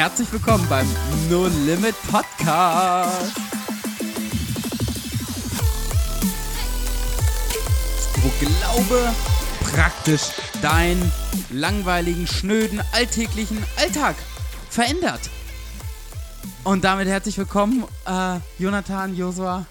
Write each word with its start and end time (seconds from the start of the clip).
herzlich 0.00 0.32
willkommen 0.32 0.66
beim 0.70 0.88
No 1.28 1.46
Limit 1.46 1.94
Podcast. 2.10 3.36
Wo 8.22 8.30
Glaube 8.40 9.12
praktisch 9.60 10.30
deinen 10.62 11.12
langweiligen, 11.50 12.26
schnöden, 12.26 12.80
alltäglichen 12.92 13.62
Alltag 13.76 14.16
verändert. 14.70 15.28
Und 16.64 16.82
damit 16.82 17.06
herzlich 17.06 17.36
willkommen, 17.36 17.84
äh, 18.06 18.38
Jonathan, 18.58 19.14
Josua, 19.14 19.66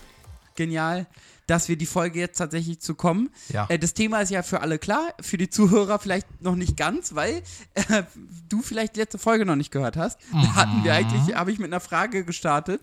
genial 0.54 1.08
dass 1.50 1.68
wir 1.68 1.76
die 1.78 1.86
Folge 1.86 2.20
jetzt 2.20 2.38
tatsächlich 2.38 2.80
zu 2.80 2.96
kommen. 2.96 3.30
Ja. 3.50 3.66
Äh, 3.70 3.80
das 3.80 3.94
Thema 3.94 4.22
ist 4.22 4.30
ja 4.30 4.44
für 4.44 4.62
alle 4.62 4.78
klar, 4.80 5.14
für 5.22 5.38
die 5.38 5.50
Zuhörer 5.50 6.00
vielleicht 6.00 6.42
noch 6.42 6.56
nicht 6.56 6.78
ganz, 6.78 7.16
weil 7.16 7.42
äh, 7.74 8.04
du 8.50 8.62
vielleicht 8.62 8.96
die 8.96 9.00
letzte 9.00 9.18
Folge 9.18 9.46
noch 9.46 9.56
nicht 9.56 9.72
gehört 9.72 9.98
hast. 9.98 10.20
Da 10.32 10.38
Mhm. 10.38 10.56
hatten 10.56 10.84
wir 10.84 10.94
eigentlich, 10.94 11.36
habe 11.36 11.52
ich 11.52 11.60
mit 11.60 11.68
einer 11.72 11.80
Frage 11.80 12.24
gestartet. 12.26 12.82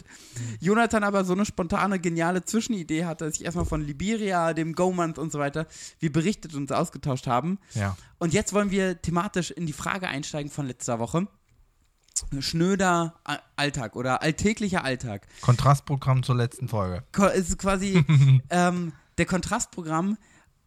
Jonathan 0.61 1.05
aber 1.05 1.25
so 1.25 1.33
eine 1.33 1.45
spontane, 1.47 1.99
geniale 1.99 2.45
Zwischenidee 2.45 3.05
hatte, 3.05 3.25
dass 3.25 3.35
ich 3.37 3.45
erstmal 3.45 3.65
von 3.67 3.81
Liberia, 3.83 4.53
dem 4.55 4.75
Go-Month 4.75 5.19
und 5.19 5.31
so 5.33 5.39
weiter, 5.39 5.67
wie 6.01 6.09
berichtet 6.09 6.55
und 6.55 6.63
uns 6.63 6.73
ausgetauscht 6.73 7.27
haben. 7.27 7.59
Ja. 7.75 7.97
Und 8.19 8.33
jetzt 8.33 8.53
wollen 8.53 8.71
wir 8.71 9.01
thematisch 9.01 9.51
in 9.51 9.67
die 9.67 9.73
Frage 9.73 10.09
einsteigen 10.09 10.51
von 10.51 10.67
letzter 10.67 10.99
Woche. 10.99 11.27
Schnöder 12.41 13.15
Alltag 13.57 13.97
oder 13.97 14.23
alltäglicher 14.23 14.85
Alltag. 14.85 15.27
Kontrastprogramm 15.41 16.23
zur 16.23 16.37
letzten 16.37 16.69
Folge. 16.69 17.05
Es 17.35 17.49
ist 17.49 17.59
quasi 17.59 18.05
ähm, 18.51 18.93
der 19.19 19.27
Kontrastprogramm. 19.27 20.17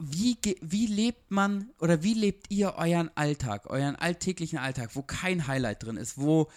Wie, 0.02 0.38
wie 0.62 0.88
lebt 0.88 1.30
man 1.30 1.72
oder 1.80 2.04
wie 2.04 2.14
lebt 2.14 2.50
ihr 2.50 2.76
euren 2.76 3.12
Alltag, 3.16 3.70
euren 3.70 3.98
alltäglichen 3.98 4.58
Alltag, 4.58 4.92
wo 4.94 5.02
kein 5.02 5.46
Highlight 5.46 5.84
drin 5.84 5.98
ist, 5.98 6.18
wo 6.18 6.48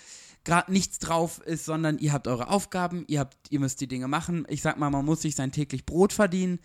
gerade 0.45 0.73
nichts 0.73 0.99
drauf 0.99 1.41
ist, 1.41 1.65
sondern 1.65 1.99
ihr 1.99 2.12
habt 2.12 2.27
eure 2.27 2.49
Aufgaben, 2.49 3.05
ihr 3.06 3.21
habt, 3.21 3.37
ihr 3.51 3.61
müsst 3.61 3.81
die 3.81 3.87
Dinge 3.87 4.09
machen. 4.09 4.45
Ich 4.49 4.62
sag 4.62 4.79
mal, 4.79 4.91
man 4.91 5.05
muss 5.05 5.23
sich 5.23 5.34
sein 5.34 5.53
täglich 5.53 5.87
Brot 5.87 6.12
verdienen. 6.12 6.59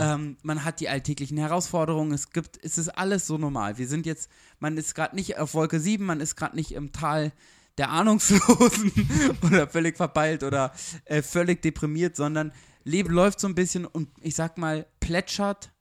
Ähm, 0.00 0.36
man 0.42 0.64
hat 0.64 0.80
die 0.80 0.88
alltäglichen 0.88 1.38
Herausforderungen. 1.38 2.12
Es 2.12 2.30
gibt, 2.30 2.58
es 2.62 2.78
ist 2.78 2.88
alles 2.88 3.26
so 3.26 3.38
normal. 3.38 3.78
Wir 3.78 3.86
sind 3.86 4.06
jetzt, 4.06 4.30
man 4.58 4.76
ist 4.76 4.94
gerade 4.94 5.14
nicht 5.14 5.38
auf 5.38 5.54
Wolke 5.54 5.78
7, 5.78 6.04
man 6.04 6.20
ist 6.20 6.36
gerade 6.36 6.56
nicht 6.56 6.72
im 6.72 6.92
Tal 6.92 7.32
der 7.78 7.90
Ahnungslosen 7.90 8.92
oder 9.42 9.66
völlig 9.68 9.96
verpeilt 9.96 10.42
oder 10.42 10.72
äh, 11.04 11.22
völlig 11.22 11.62
deprimiert, 11.62 12.16
sondern 12.16 12.52
Leben 12.84 13.12
läuft 13.12 13.40
so 13.40 13.46
ein 13.48 13.54
bisschen 13.54 13.86
und 13.86 14.08
ich 14.20 14.34
sag 14.34 14.58
mal, 14.58 14.86
plätschert 15.00 15.72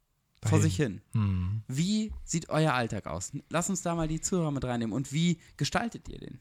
vor 0.44 0.60
Dahin. 0.60 0.64
sich 0.64 0.76
hin. 0.76 1.02
Wie 1.68 2.14
sieht 2.24 2.50
euer 2.50 2.74
Alltag 2.74 3.08
aus? 3.08 3.32
Lass 3.50 3.70
uns 3.70 3.82
da 3.82 3.96
mal 3.96 4.08
die 4.08 4.22
Zuhörer 4.22 4.52
mit 4.52 4.64
reinnehmen 4.66 4.94
und 4.94 5.12
wie 5.14 5.40
gestaltet 5.58 6.10
ihr 6.10 6.20
den? 6.20 6.40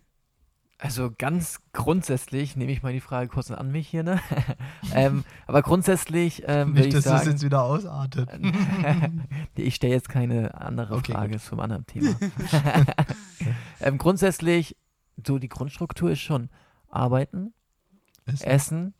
Also 0.83 1.11
ganz 1.17 1.61
grundsätzlich 1.75 2.57
nehme 2.57 2.73
ich 2.73 2.83
mal 2.83 2.95
die 2.95 3.01
Frage 3.03 3.29
kurz 3.29 3.51
an 3.51 3.70
mich 3.70 3.87
hier, 3.89 4.03
ne? 4.03 4.19
ähm, 4.95 5.25
aber 5.47 5.61
grundsätzlich 5.61 6.45
ähm, 6.47 6.69
würde 6.69 6.73
Nicht, 6.73 6.87
ich 6.89 6.95
dass 6.95 7.05
das 7.05 7.19
sagen, 7.20 7.31
jetzt 7.33 7.42
wieder 7.42 7.62
ausartet. 7.62 8.31
Ich 9.57 9.75
stelle 9.75 9.92
jetzt 9.92 10.09
keine 10.09 10.55
andere 10.59 10.95
Okay, 10.95 11.12
Frage 11.12 11.39
zum 11.39 11.61
anderen 11.61 11.85
Thema. 11.85 12.17
ähm, 13.81 13.98
grundsätzlich, 13.98 14.75
so 15.27 15.39
die 15.39 15.49
Grundstruktur 15.49 16.11
ist 16.11 16.21
schon 16.21 16.49
arbeiten, 16.89 17.53
Essen. 18.27 18.47
essen, 18.47 18.95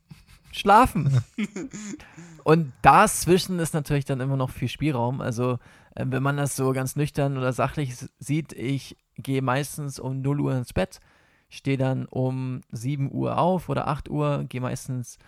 schlafen. 0.53 1.23
Und 2.45 2.73
dazwischen 2.83 3.59
ist 3.59 3.75
natürlich 3.75 4.05
dann 4.05 4.21
immer 4.21 4.37
noch 4.37 4.51
viel 4.51 4.69
Spielraum. 4.69 5.21
Also 5.21 5.59
ähm, 5.97 6.13
wenn 6.13 6.23
man 6.23 6.37
das 6.37 6.57
so 6.57 6.73
ganz 6.73 6.97
nüchtern 6.97 7.37
oder 7.37 7.53
sachlich 7.53 7.95
sieht, 8.19 8.53
ich 8.53 8.97
gehe 9.17 9.43
meistens 9.43 9.99
um 9.99 10.21
0 10.23 10.41
Uhr 10.41 10.55
ins 10.57 10.73
Bett, 10.73 11.01
stehe 11.49 11.77
dann 11.77 12.07
um 12.07 12.63
7 12.71 13.13
Uhr 13.13 13.39
auf 13.39 13.69
oder 13.69 13.89
8 13.89 14.09
Uhr, 14.09 14.45
gehe 14.49 14.61
meistens 14.61 15.19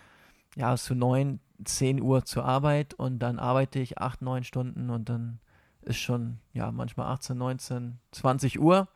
ja 0.57 0.77
zu 0.77 0.95
9, 0.95 1.41
10 1.65 2.01
Uhr 2.01 2.25
zur 2.25 2.45
Arbeit 2.45 2.95
und 2.95 3.19
dann 3.19 3.39
arbeite 3.39 3.79
ich 3.79 3.99
8, 3.99 4.23
9 4.23 4.45
Stunden 4.45 4.91
und 4.91 5.09
dann 5.09 5.41
ist 5.83 5.99
schon 5.99 6.39
ja 6.53 6.71
manchmal 6.71 7.13
18, 7.13 7.37
19, 7.37 7.99
20 8.13 8.61
Uhr. 8.61 8.89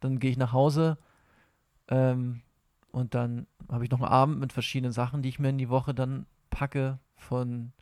Dann 0.00 0.18
gehe 0.18 0.30
ich 0.30 0.36
nach 0.36 0.52
Hause 0.52 0.98
ähm, 1.88 2.42
und 2.90 3.14
dann 3.14 3.46
habe 3.70 3.84
ich 3.84 3.90
noch 3.90 4.00
einen 4.00 4.08
Abend 4.08 4.40
mit 4.40 4.52
verschiedenen 4.52 4.92
Sachen, 4.92 5.22
die 5.22 5.28
ich 5.28 5.38
mir 5.38 5.50
in 5.50 5.58
die 5.58 5.68
Woche 5.68 5.94
dann 5.94 6.26
packe. 6.50 6.98
Von 7.18 7.72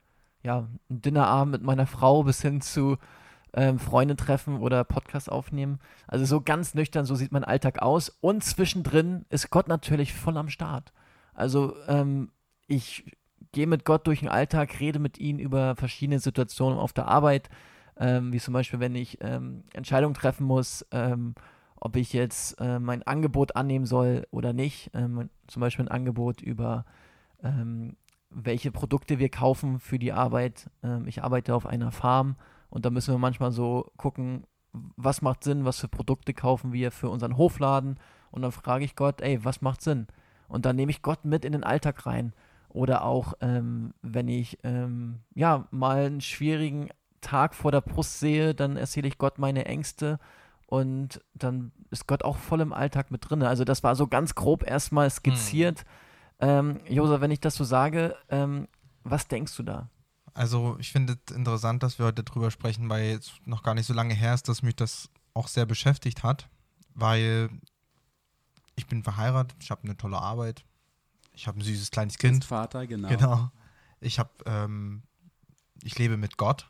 ja, 0.43 0.69
einem 0.89 1.03
Dinnerabend 1.03 1.53
mit 1.53 1.63
meiner 1.63 1.87
Frau 1.87 2.23
bis 2.23 2.41
hin 2.43 2.61
zu 2.61 2.99
ähm, 3.53 3.79
Freunde 3.79 4.17
treffen 4.17 4.59
oder 4.59 4.85
Podcast 4.85 5.31
aufnehmen. 5.31 5.79
Also 6.07 6.25
so 6.25 6.41
ganz 6.41 6.75
nüchtern, 6.75 7.07
so 7.07 7.15
sieht 7.15 7.33
mein 7.33 7.45
Alltag 7.45 7.81
aus. 7.81 8.09
Und 8.21 8.45
zwischendrin 8.45 9.25
ist 9.29 9.51
Gott 9.51 9.69
natürlich 9.69 10.13
voll 10.13 10.37
am 10.37 10.49
Start. 10.49 10.93
Also 11.33 11.75
ähm, 11.89 12.31
ich 12.67 13.17
gehe 13.53 13.67
mit 13.67 13.85
Gott 13.85 14.07
durch 14.07 14.21
den 14.21 14.29
Alltag, 14.29 14.81
rede 14.81 14.99
mit 14.99 15.19
ihm 15.19 15.39
über 15.39 15.77
verschiedene 15.77 16.19
Situationen 16.19 16.79
auf 16.79 16.93
der 16.93 17.09
Arbeit, 17.09 17.49
ähm, 17.97 18.33
wie 18.33 18.41
zum 18.41 18.55
Beispiel, 18.55 18.81
wenn 18.81 18.95
ich 18.95 19.19
ähm, 19.21 19.65
Entscheidungen 19.73 20.15
treffen 20.15 20.45
muss, 20.45 20.85
ähm, 20.91 21.35
ob 21.85 21.97
ich 21.97 22.15
jetzt 22.15 22.59
äh, 22.61 22.79
mein 22.79 23.03
Angebot 23.03 23.57
annehmen 23.57 23.85
soll 23.85 24.27
oder 24.31 24.55
nicht. 24.55 24.91
Ähm, 24.95 25.29
zum 25.47 25.61
Beispiel 25.61 25.85
ein 25.85 25.91
Angebot 25.91 26.41
über 26.41 26.87
ähm, 27.43 27.97
welche 28.31 28.73
Produkte 28.73 29.19
wir 29.19 29.29
kaufen 29.29 29.79
für 29.79 29.99
die 29.99 30.13
Arbeit. 30.13 30.71
Ähm, 30.83 31.07
ich 31.07 31.23
arbeite 31.23 31.55
auf 31.55 31.67
einer 31.67 31.93
Farm 31.93 32.37
und 32.71 32.87
da 32.87 32.91
müssen 32.91 33.13
wir 33.13 33.19
manchmal 33.19 33.53
so 33.53 33.93
gucken, 33.99 34.47
was 34.73 35.21
macht 35.21 35.45
Sinn, 35.45 35.67
was 35.67 35.79
für 35.79 35.89
Produkte 35.89 36.33
kaufen 36.33 36.73
wir 36.73 36.91
für 36.91 37.11
unseren 37.11 37.37
Hofladen. 37.37 38.01
Und 38.31 38.41
dann 38.41 38.51
frage 38.51 38.87
ich 38.87 38.97
Gott, 38.97 39.21
ey, 39.21 39.45
was 39.45 39.61
macht 39.61 39.83
Sinn? 39.83 40.07
Und 40.49 40.65
dann 40.65 40.77
nehme 40.77 40.91
ich 40.91 41.03
Gott 41.03 41.27
mit 41.27 41.45
in 41.45 41.53
den 41.53 41.65
Alltag 41.65 42.07
rein. 42.07 42.33
Oder 42.71 43.05
auch, 43.05 43.35
ähm, 43.43 43.93
wenn 44.01 44.29
ich 44.29 44.59
ähm, 44.65 45.21
ja 45.35 45.69
mal 45.71 46.07
einen 46.07 46.23
schwierigen 46.23 46.89
Tag 47.21 47.55
vor 47.55 47.73
der 47.73 47.83
Brust 47.83 48.21
sehe, 48.21 48.55
dann 48.55 48.79
erzähle 48.79 49.07
ich 49.07 49.19
Gott 49.19 49.39
meine 49.39 49.67
Ängste 49.67 50.19
und 50.75 51.21
dann 51.35 51.71
ist 51.93 52.09
Gott 52.09 52.25
auch 52.25 52.37
voll 52.37 52.61
im 52.61 52.73
Alltag 52.73 53.13
mit 53.13 53.31
drin. 53.31 53.45
Also 53.45 53.65
das 53.65 53.85
war 53.85 53.95
so 53.95 54.09
ganz 54.09 54.35
grob 54.35 54.69
erstmal 54.69 55.09
skizziert. 55.09 55.85
Ähm, 56.41 56.81
Josa, 56.89 57.21
wenn 57.21 57.31
ich 57.31 57.39
das 57.39 57.55
so 57.55 57.63
sage, 57.63 58.17
ähm, 58.29 58.67
was 59.05 59.29
denkst 59.29 59.57
du 59.57 59.63
da? 59.63 59.89
Also 60.33 60.77
ich 60.81 60.91
finde 60.91 61.17
es 61.27 61.37
interessant, 61.37 61.85
dass 61.85 62.01
wir 62.01 62.07
heute 62.07 62.25
drüber 62.25 62.51
sprechen, 62.51 62.89
weil 62.89 63.13
es 63.13 63.35
noch 63.45 63.63
gar 63.63 63.75
nicht 63.75 63.87
so 63.87 63.95
lange 63.95 64.15
her 64.15 64.35
ist, 64.35 64.49
dass 64.49 64.63
mich 64.63 64.75
das 64.75 65.11
auch 65.33 65.47
sehr 65.47 65.65
beschäftigt 65.65 66.25
hat, 66.25 66.49
weil 66.93 67.51
ich 68.75 68.89
bin 68.89 69.05
verheiratet, 69.05 69.57
ich 69.61 69.71
habe 69.71 69.85
eine 69.85 69.97
tolle 69.97 70.19
Arbeit, 70.19 70.65
ich 71.35 71.47
habe 71.47 71.61
ein 71.61 71.63
süßes 71.63 71.93
kleines 71.93 72.19
Kind. 72.19 72.45
Vater, 72.45 72.89
genau. 72.89 73.09
Genau. 73.09 73.51
Ich 74.01 74.19
habe, 74.19 74.31
ähm, 74.47 75.05
ich 75.85 75.97
lebe 76.01 76.17
mit 76.17 76.37
Gott 76.37 76.69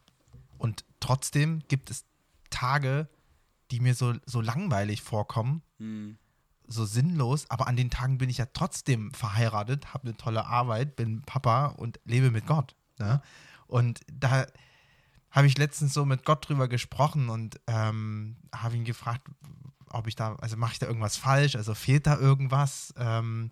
und 0.58 0.84
trotzdem 1.00 1.62
gibt 1.68 1.90
es 1.90 2.04
Tage, 2.50 3.08
die 3.74 3.80
mir 3.80 3.94
so, 3.94 4.14
so 4.24 4.40
langweilig 4.40 5.02
vorkommen, 5.02 5.62
Hm. 5.78 6.16
so 6.68 6.84
sinnlos, 6.84 7.50
aber 7.50 7.66
an 7.66 7.76
den 7.76 7.90
Tagen 7.90 8.18
bin 8.18 8.30
ich 8.30 8.38
ja 8.38 8.46
trotzdem 8.52 9.12
verheiratet, 9.12 9.92
habe 9.92 10.08
eine 10.08 10.16
tolle 10.16 10.46
Arbeit, 10.46 10.96
bin 10.96 11.22
Papa 11.22 11.66
und 11.66 11.98
lebe 12.04 12.30
mit 12.30 12.46
Gott. 12.46 12.76
Ne? 12.98 13.20
Und 13.66 14.00
da 14.12 14.46
habe 15.30 15.46
ich 15.48 15.58
letztens 15.58 15.92
so 15.92 16.04
mit 16.04 16.24
Gott 16.24 16.48
drüber 16.48 16.68
gesprochen 16.68 17.28
und 17.28 17.60
ähm, 17.66 18.36
habe 18.54 18.76
ihn 18.76 18.84
gefragt, 18.84 19.26
ob 19.90 20.06
ich 20.06 20.14
da, 20.14 20.36
also 20.36 20.56
mache 20.56 20.74
ich 20.74 20.78
da 20.78 20.86
irgendwas 20.86 21.16
falsch, 21.16 21.56
also 21.56 21.74
fehlt 21.74 22.06
da 22.06 22.16
irgendwas? 22.16 22.94
Ähm, 22.96 23.50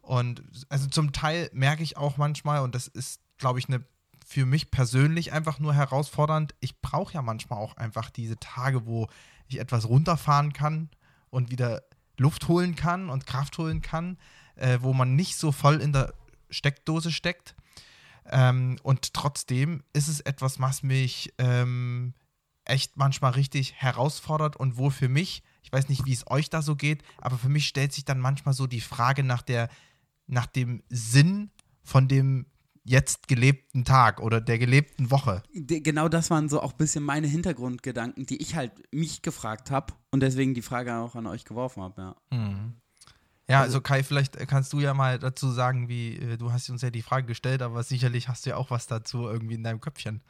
und 0.00 0.42
also 0.68 0.86
zum 0.86 1.12
Teil 1.12 1.50
merke 1.52 1.82
ich 1.82 1.96
auch 1.96 2.16
manchmal, 2.16 2.62
und 2.62 2.76
das 2.76 2.86
ist, 2.86 3.20
glaube 3.38 3.58
ich, 3.58 3.68
eine 3.68 3.84
für 4.24 4.46
mich 4.46 4.70
persönlich 4.70 5.32
einfach 5.32 5.58
nur 5.58 5.74
herausfordernd. 5.74 6.54
Ich 6.60 6.80
brauche 6.80 7.14
ja 7.14 7.22
manchmal 7.22 7.58
auch 7.58 7.76
einfach 7.76 8.10
diese 8.10 8.36
Tage, 8.38 8.86
wo 8.86 9.08
ich 9.50 9.60
etwas 9.60 9.88
runterfahren 9.88 10.52
kann 10.52 10.90
und 11.30 11.50
wieder 11.50 11.82
Luft 12.16 12.48
holen 12.48 12.76
kann 12.76 13.08
und 13.08 13.26
Kraft 13.26 13.56
holen 13.58 13.82
kann, 13.82 14.18
äh, 14.56 14.78
wo 14.80 14.92
man 14.92 15.16
nicht 15.16 15.36
so 15.36 15.52
voll 15.52 15.80
in 15.80 15.92
der 15.92 16.12
Steckdose 16.50 17.12
steckt. 17.12 17.54
Ähm, 18.26 18.78
und 18.82 19.14
trotzdem 19.14 19.82
ist 19.92 20.08
es 20.08 20.20
etwas, 20.20 20.60
was 20.60 20.82
mich 20.82 21.32
ähm, 21.38 22.14
echt 22.64 22.96
manchmal 22.96 23.32
richtig 23.32 23.74
herausfordert 23.74 24.56
und 24.56 24.76
wo 24.76 24.90
für 24.90 25.08
mich, 25.08 25.42
ich 25.62 25.72
weiß 25.72 25.88
nicht, 25.88 26.04
wie 26.04 26.12
es 26.12 26.30
euch 26.30 26.50
da 26.50 26.62
so 26.62 26.76
geht, 26.76 27.02
aber 27.18 27.38
für 27.38 27.48
mich 27.48 27.66
stellt 27.66 27.92
sich 27.92 28.04
dann 28.04 28.20
manchmal 28.20 28.54
so 28.54 28.66
die 28.66 28.80
Frage 28.80 29.24
nach 29.24 29.42
der, 29.42 29.68
nach 30.26 30.46
dem 30.46 30.82
Sinn 30.88 31.50
von 31.82 32.06
dem 32.06 32.46
jetzt 32.84 33.28
gelebten 33.28 33.84
Tag 33.84 34.20
oder 34.20 34.40
der 34.40 34.58
gelebten 34.58 35.10
Woche. 35.10 35.42
Genau 35.52 36.08
das 36.08 36.30
waren 36.30 36.48
so 36.48 36.60
auch 36.60 36.72
ein 36.72 36.78
bisschen 36.78 37.04
meine 37.04 37.26
Hintergrundgedanken, 37.26 38.26
die 38.26 38.40
ich 38.40 38.54
halt 38.54 38.72
mich 38.92 39.22
gefragt 39.22 39.70
habe 39.70 39.92
und 40.10 40.20
deswegen 40.20 40.54
die 40.54 40.62
Frage 40.62 40.94
auch 40.96 41.14
an 41.14 41.26
euch 41.26 41.44
geworfen 41.44 41.82
habe, 41.82 42.00
ja. 42.00 42.16
Ja, 43.50 43.62
also 43.62 43.80
Kai, 43.80 44.04
vielleicht 44.04 44.36
kannst 44.46 44.72
du 44.72 44.78
ja 44.78 44.94
mal 44.94 45.18
dazu 45.18 45.50
sagen, 45.50 45.88
wie 45.88 46.16
äh, 46.16 46.36
du 46.36 46.52
hast 46.52 46.70
uns 46.70 46.82
ja 46.82 46.90
die 46.90 47.02
Frage 47.02 47.26
gestellt, 47.26 47.62
aber 47.62 47.82
sicherlich 47.82 48.28
hast 48.28 48.46
du 48.46 48.50
ja 48.50 48.56
auch 48.56 48.70
was 48.70 48.86
dazu 48.86 49.26
irgendwie 49.26 49.54
in 49.54 49.64
deinem 49.64 49.80
Köpfchen. 49.80 50.22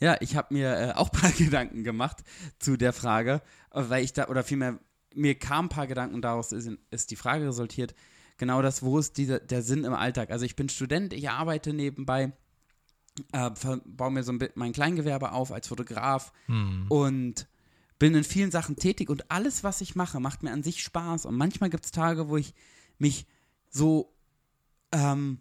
Ja, 0.00 0.16
ich 0.20 0.34
habe 0.34 0.54
mir 0.54 0.78
äh, 0.78 0.92
auch 0.94 1.10
ein 1.12 1.20
paar 1.20 1.32
Gedanken 1.32 1.84
gemacht 1.84 2.24
zu 2.58 2.78
der 2.78 2.94
Frage, 2.94 3.42
äh, 3.70 3.82
weil 3.88 4.02
ich 4.02 4.14
da, 4.14 4.28
oder 4.28 4.42
vielmehr 4.42 4.78
mir 5.14 5.38
kamen 5.38 5.66
ein 5.66 5.68
paar 5.68 5.86
Gedanken 5.86 6.14
und 6.14 6.22
daraus 6.22 6.52
ist, 6.52 6.70
ist 6.90 7.10
die 7.10 7.16
Frage 7.16 7.48
resultiert, 7.48 7.94
genau 8.40 8.60
das, 8.62 8.82
wo 8.82 8.98
ist 8.98 9.16
dieser, 9.18 9.38
der 9.38 9.62
Sinn 9.62 9.84
im 9.84 9.92
Alltag? 9.92 10.30
Also 10.32 10.44
ich 10.44 10.56
bin 10.56 10.68
Student, 10.68 11.12
ich 11.12 11.30
arbeite 11.30 11.72
nebenbei, 11.72 12.32
äh, 13.32 13.50
baue 13.84 14.10
mir 14.10 14.24
so 14.24 14.32
ein 14.32 14.38
bisschen 14.40 14.54
mein 14.56 14.72
Kleingewerbe 14.72 15.30
auf 15.30 15.52
als 15.52 15.68
Fotograf 15.68 16.32
Hm. 16.46 16.86
und 16.88 17.46
bin 18.00 18.14
in 18.14 18.24
vielen 18.24 18.50
Sachen 18.50 18.76
tätig 18.76 19.10
und 19.10 19.30
alles, 19.30 19.62
was 19.62 19.80
ich 19.82 19.94
mache, 19.94 20.18
macht 20.20 20.42
mir 20.42 20.52
an 20.52 20.62
sich 20.62 20.82
Spaß. 20.82 21.26
Und 21.26 21.36
manchmal 21.36 21.68
gibt 21.70 21.84
es 21.84 21.90
Tage, 21.92 22.28
wo 22.30 22.36
ich 22.38 22.54
mich 22.98 23.26
so 23.68 24.12
ähm, 24.90 25.38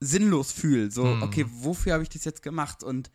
sinnlos 0.00 0.50
fühle. 0.52 0.90
So, 0.90 1.04
Mhm. 1.04 1.22
okay, 1.22 1.46
wofür 1.48 1.92
habe 1.94 2.02
ich 2.02 2.08
das 2.08 2.24
jetzt 2.24 2.42
gemacht? 2.42 2.82
Und 2.82 3.10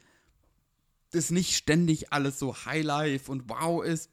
das 1.12 1.30
nicht 1.30 1.56
ständig 1.56 2.12
alles 2.14 2.40
so 2.40 2.56
Highlife 2.66 3.30
und 3.32 3.50
wow 3.50 3.84
ist. 3.84 4.10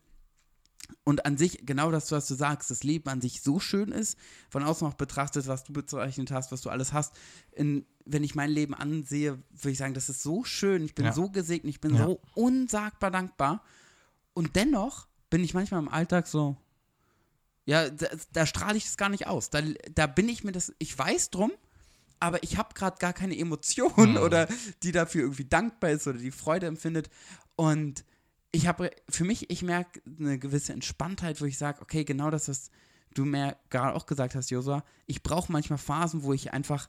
Und 1.05 1.27
an 1.27 1.37
sich, 1.37 1.65
genau 1.67 1.91
das, 1.91 2.11
was 2.13 2.27
du 2.27 2.35
sagst, 2.35 2.71
das 2.71 2.85
Leben 2.85 3.09
an 3.09 3.21
sich 3.21 3.43
so 3.43 3.59
schön 3.61 3.91
ist, 3.93 4.19
von 4.51 4.63
außen 4.63 4.87
auch 4.87 4.95
betrachtet, 4.95 5.47
was 5.47 5.65
du 5.65 5.73
bezeichnet 5.73 6.31
hast, 6.31 6.53
was 6.53 6.61
du 6.63 6.71
alles 6.71 6.93
hast. 6.93 7.15
In, 7.53 7.85
wenn 8.05 8.25
ich 8.25 8.35
mein 8.35 8.51
Leben 8.51 8.75
ansehe, 8.75 9.43
würde 9.51 9.71
ich 9.71 9.79
sagen, 9.79 9.95
das 9.95 10.09
ist 10.09 10.23
so 10.23 10.45
schön, 10.45 10.85
ich 10.85 10.95
bin 10.95 11.07
Ja. 11.07 11.13
so 11.13 11.31
gesegnet, 11.31 11.71
ich 11.75 11.81
bin 11.81 11.95
Ja. 11.95 12.05
so 12.07 12.21
unsagbar 12.35 13.11
dankbar. 13.11 13.63
Und 14.35 14.57
dennoch 14.57 15.07
bin 15.31 15.43
ich 15.45 15.55
manchmal 15.55 15.81
im 15.81 15.89
Alltag 15.89 16.27
so, 16.27 16.57
ja, 17.65 17.89
da, 17.91 18.07
da 18.33 18.47
strahle 18.47 18.77
ich 18.77 18.85
das 18.85 18.97
gar 18.97 19.09
nicht 19.09 19.27
aus. 19.27 19.51
Da, 19.51 19.61
da 19.95 20.07
bin 20.07 20.29
ich 20.29 20.43
mir 20.45 20.53
das, 20.53 20.73
ich 20.79 20.97
weiß 20.99 21.31
drum, 21.31 21.53
aber 22.19 22.43
ich 22.43 22.57
habe 22.57 22.75
gerade 22.75 22.99
gar 22.99 23.13
keine 23.13 23.37
Emotion 23.39 24.13
Mhm. 24.13 24.17
oder 24.19 24.49
die 24.83 24.93
dafür 24.93 25.23
irgendwie 25.23 25.45
dankbar 25.45 25.91
ist 25.91 26.07
oder 26.07 26.19
die 26.19 26.31
Freude 26.33 26.67
empfindet. 26.67 27.09
Und 27.57 28.05
ich 28.53 28.67
habe 28.67 28.91
für 29.09 29.25
mich, 29.25 29.51
ich 29.51 29.63
merke 29.63 30.01
eine 30.19 30.39
gewisse 30.39 30.73
Entspanntheit, 30.73 31.41
wo 31.41 31.45
ich 31.47 31.57
sage, 31.59 31.81
okay, 31.81 32.05
genau 32.05 32.31
das, 32.31 32.49
was 32.49 32.71
du 33.15 33.25
mir 33.25 33.57
gerade 33.71 33.95
auch 33.95 34.07
gesagt 34.07 34.35
hast, 34.35 34.51
Josua, 34.51 34.85
ich 35.07 35.23
brauche 35.23 35.51
manchmal 35.51 35.79
Phasen, 35.79 36.23
wo 36.23 36.33
ich 36.33 36.53
einfach 36.53 36.89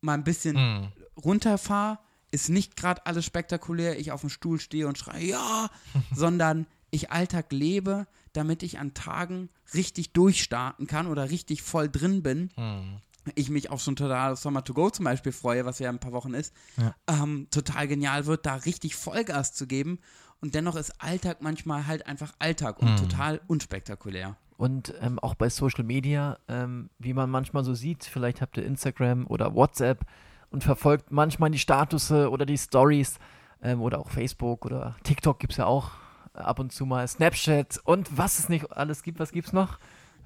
mal 0.00 0.14
ein 0.14 0.24
bisschen 0.24 0.56
Hm. 0.56 0.92
runterfahre, 1.24 1.98
ist 2.32 2.48
nicht 2.48 2.76
gerade 2.76 3.04
alles 3.06 3.24
spektakulär, 3.24 3.98
ich 3.98 4.12
auf 4.12 4.20
dem 4.20 4.30
Stuhl 4.30 4.60
stehe 4.60 4.86
und 4.86 4.96
schreie, 4.98 5.24
ja, 5.24 5.70
sondern 6.14 6.66
ich 6.92 7.10
Alltag 7.10 7.52
lebe, 7.52 8.06
damit 8.32 8.62
ich 8.62 8.78
an 8.78 8.94
Tagen 8.94 9.48
richtig 9.74 10.12
durchstarten 10.12 10.86
kann 10.86 11.06
oder 11.06 11.30
richtig 11.30 11.62
voll 11.62 11.88
drin 11.88 12.22
bin. 12.22 12.50
Hm. 12.54 13.00
Ich 13.34 13.50
mich 13.50 13.70
auf 13.70 13.82
so 13.82 13.90
ein 13.90 13.96
totales 13.96 14.40
Summer 14.42 14.64
to 14.64 14.72
Go 14.74 14.88
zum 14.90 15.04
Beispiel 15.04 15.30
freue, 15.32 15.64
was 15.66 15.78
ja 15.78 15.90
in 15.90 15.96
ein 15.96 16.00
paar 16.00 16.12
Wochen 16.12 16.34
ist, 16.34 16.54
Ja. 16.78 16.94
ähm, 17.06 17.46
total 17.50 17.86
genial 17.86 18.26
wird, 18.26 18.46
da 18.46 18.54
richtig 18.56 18.96
Vollgas 18.96 19.52
zu 19.52 19.66
geben. 19.66 19.98
Und 20.40 20.54
dennoch 20.54 20.76
ist 20.76 20.92
Alltag 21.02 21.38
manchmal 21.42 21.86
halt 21.86 22.06
einfach 22.06 22.32
Alltag 22.38 22.78
und 22.80 22.92
Mhm. 22.92 22.96
total 22.96 23.40
unspektakulär. 23.46 24.36
Und 24.56 24.94
ähm, 25.00 25.18
auch 25.18 25.34
bei 25.34 25.48
Social 25.50 25.84
Media, 25.84 26.38
ähm, 26.48 26.90
wie 26.98 27.12
man 27.14 27.30
manchmal 27.30 27.64
so 27.64 27.74
sieht, 27.74 28.04
vielleicht 28.04 28.40
habt 28.40 28.56
ihr 28.56 28.64
Instagram 28.64 29.26
oder 29.26 29.54
WhatsApp 29.54 30.04
und 30.50 30.64
verfolgt 30.64 31.10
manchmal 31.10 31.50
die 31.50 31.58
Statusse 31.58 32.30
oder 32.30 32.44
die 32.46 32.58
Stories 32.58 33.18
ähm, 33.62 33.80
oder 33.80 33.98
auch 33.98 34.10
Facebook 34.10 34.64
oder 34.66 34.96
TikTok 35.02 35.38
gibt 35.38 35.52
es 35.52 35.56
ja 35.58 35.66
auch 35.66 35.92
äh, 36.34 36.38
ab 36.40 36.58
und 36.58 36.72
zu 36.72 36.84
mal, 36.86 37.06
Snapchat 37.06 37.78
und 37.84 38.16
was 38.16 38.38
es 38.38 38.48
nicht 38.48 38.70
alles 38.72 39.02
gibt. 39.02 39.18
Was 39.18 39.32
gibt 39.32 39.46
es 39.48 39.52
noch 39.52 39.78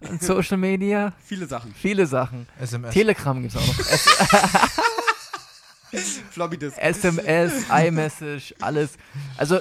an 0.09 0.19
Social 0.21 0.57
Media? 0.59 1.13
Viele 1.25 1.47
Sachen. 1.47 1.73
Viele 1.75 2.07
Sachen. 2.07 2.47
SMS. 2.61 2.93
Telegram 2.95 3.41
gibt 3.43 3.55
es 3.55 3.61
auch 3.61 3.67
noch. 3.67 3.75
Floppy 6.31 6.59
Disk. 6.59 6.77
SMS, 6.81 7.67
iMessage, 7.71 8.53
alles. 8.61 8.97
Also, 9.37 9.61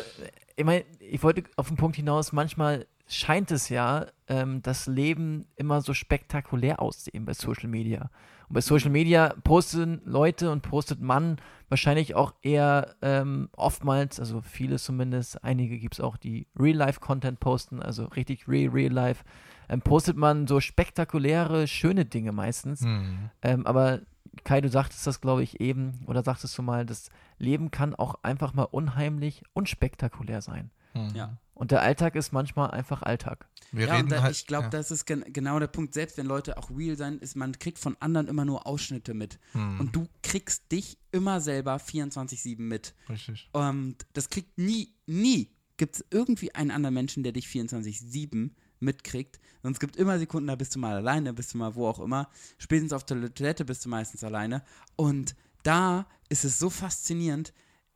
ich 0.56 0.66
meine, 0.66 0.86
ich 1.00 1.24
wollte 1.24 1.44
auf 1.56 1.68
den 1.68 1.78
Punkt 1.78 1.96
hinaus, 1.96 2.32
manchmal 2.32 2.86
scheint 3.08 3.52
es 3.52 3.70
ja, 3.70 4.08
ähm, 4.28 4.62
das 4.62 4.88
Leben 4.88 5.46
immer 5.56 5.82
so 5.82 5.94
spektakulär 5.94 6.82
aussehen 6.82 7.26
bei 7.26 7.34
Social 7.34 7.70
Media. 7.70 8.10
Und 8.48 8.54
bei 8.54 8.62
Social 8.62 8.90
Media 8.90 9.34
posten 9.44 10.02
Leute 10.06 10.52
und 10.52 10.62
postet 10.62 11.02
man 11.02 11.38
wahrscheinlich 11.70 12.16
auch 12.16 12.34
eher 12.42 12.96
ähm, 13.02 13.50
oftmals, 13.56 14.20
also 14.20 14.42
viele 14.42 14.78
zumindest, 14.78 15.44
einige 15.44 15.80
gibt 15.80 15.96
es 15.96 16.00
auch, 16.00 16.18
die 16.18 16.48
Real-Life-Content 16.58 17.40
posten, 17.40 17.82
also 17.82 18.06
richtig 18.06 18.48
real, 18.48 18.72
real-life, 18.72 19.24
ähm, 19.70 19.82
postet 19.82 20.18
man 20.18 20.48
so 20.48 20.60
spektakuläre, 20.60 21.68
schöne 21.68 22.06
Dinge 22.06 22.32
meistens. 22.32 22.82
Hm. 22.82 23.30
Ähm, 23.42 23.66
aber 23.66 24.02
Kai, 24.44 24.62
du 24.62 24.70
sagtest 24.70 25.06
das, 25.06 25.22
glaube 25.22 25.44
ich, 25.44 25.60
eben, 25.62 26.04
oder 26.08 26.24
sagtest 26.24 26.58
du 26.58 26.62
mal, 26.62 26.86
das 26.86 27.10
Leben 27.38 27.72
kann 27.72 27.96
auch 27.96 28.16
einfach 28.24 28.54
mal 28.54 28.64
unheimlich 28.64 29.44
unspektakulär 29.54 30.42
sein. 30.42 30.72
Hm. 30.94 31.10
Ja. 31.16 31.38
Und 31.54 31.72
der 31.72 31.82
Alltag 31.82 32.16
ist 32.16 32.32
manchmal 32.32 32.72
einfach 32.72 33.04
Alltag. 33.04 33.48
Wir 33.72 33.88
ja, 33.88 33.94
reden 33.94 34.06
und 34.06 34.12
da, 34.12 34.22
halt, 34.24 34.36
ich 34.36 34.48
glaube, 34.48 34.66
ja. 34.66 34.70
das 34.70 34.92
ist 34.92 35.06
gen 35.06 35.24
genau 35.32 35.60
der 35.60 35.68
Punkt. 35.68 35.94
Selbst 35.94 36.18
wenn 36.18 36.26
Leute 36.26 36.58
auch 36.58 36.70
real 36.72 36.98
sein, 36.98 37.20
ist, 37.20 37.36
man 37.36 37.58
kriegt 37.58 37.80
von 37.80 37.96
anderen 38.00 38.28
immer 38.28 38.46
nur 38.46 38.66
Ausschnitte 38.66 39.14
mit. 39.14 39.40
Hm. 39.52 39.80
Und 39.80 39.96
du 39.96 40.08
kriegst 40.24 40.72
dich 40.72 40.98
immer 41.12 41.42
selber 41.42 41.76
24-7 41.78 42.60
mit. 42.60 42.96
Richtig. 43.10 43.50
Und 43.54 43.98
das 44.14 44.30
kriegt 44.30 44.58
nie, 44.58 44.94
nie 45.06 45.52
gibt 45.78 45.96
es 45.96 46.06
irgendwie 46.12 46.54
einen 46.56 46.72
anderen 46.72 46.94
Menschen, 46.94 47.24
der 47.24 47.32
dich 47.32 47.48
24-7 47.48 48.52
mitkriegt. 48.84 49.40
Sonst 49.64 49.80
gibt 49.80 49.96
immer 49.96 50.20
Sekunden, 50.20 50.48
da 50.48 50.56
bist 50.56 50.76
du 50.76 50.80
mal 50.80 50.96
alleine, 50.96 51.34
bist 51.34 51.54
du 51.54 51.58
mal 51.58 51.76
wo 51.76 51.88
auch 51.88 52.00
immer. 52.00 52.30
Spätestens 52.58 52.94
auf 52.94 53.06
der 53.06 53.34
Toilette 53.34 53.66
bist 53.66 53.86
du 53.86 53.90
meistens 53.90 54.24
alleine. 54.24 54.64
Und 54.96 55.36
da 55.64 56.06
ist 56.30 56.44
es 56.44 56.60
so 56.60 56.70
faszinierend, 56.70 57.54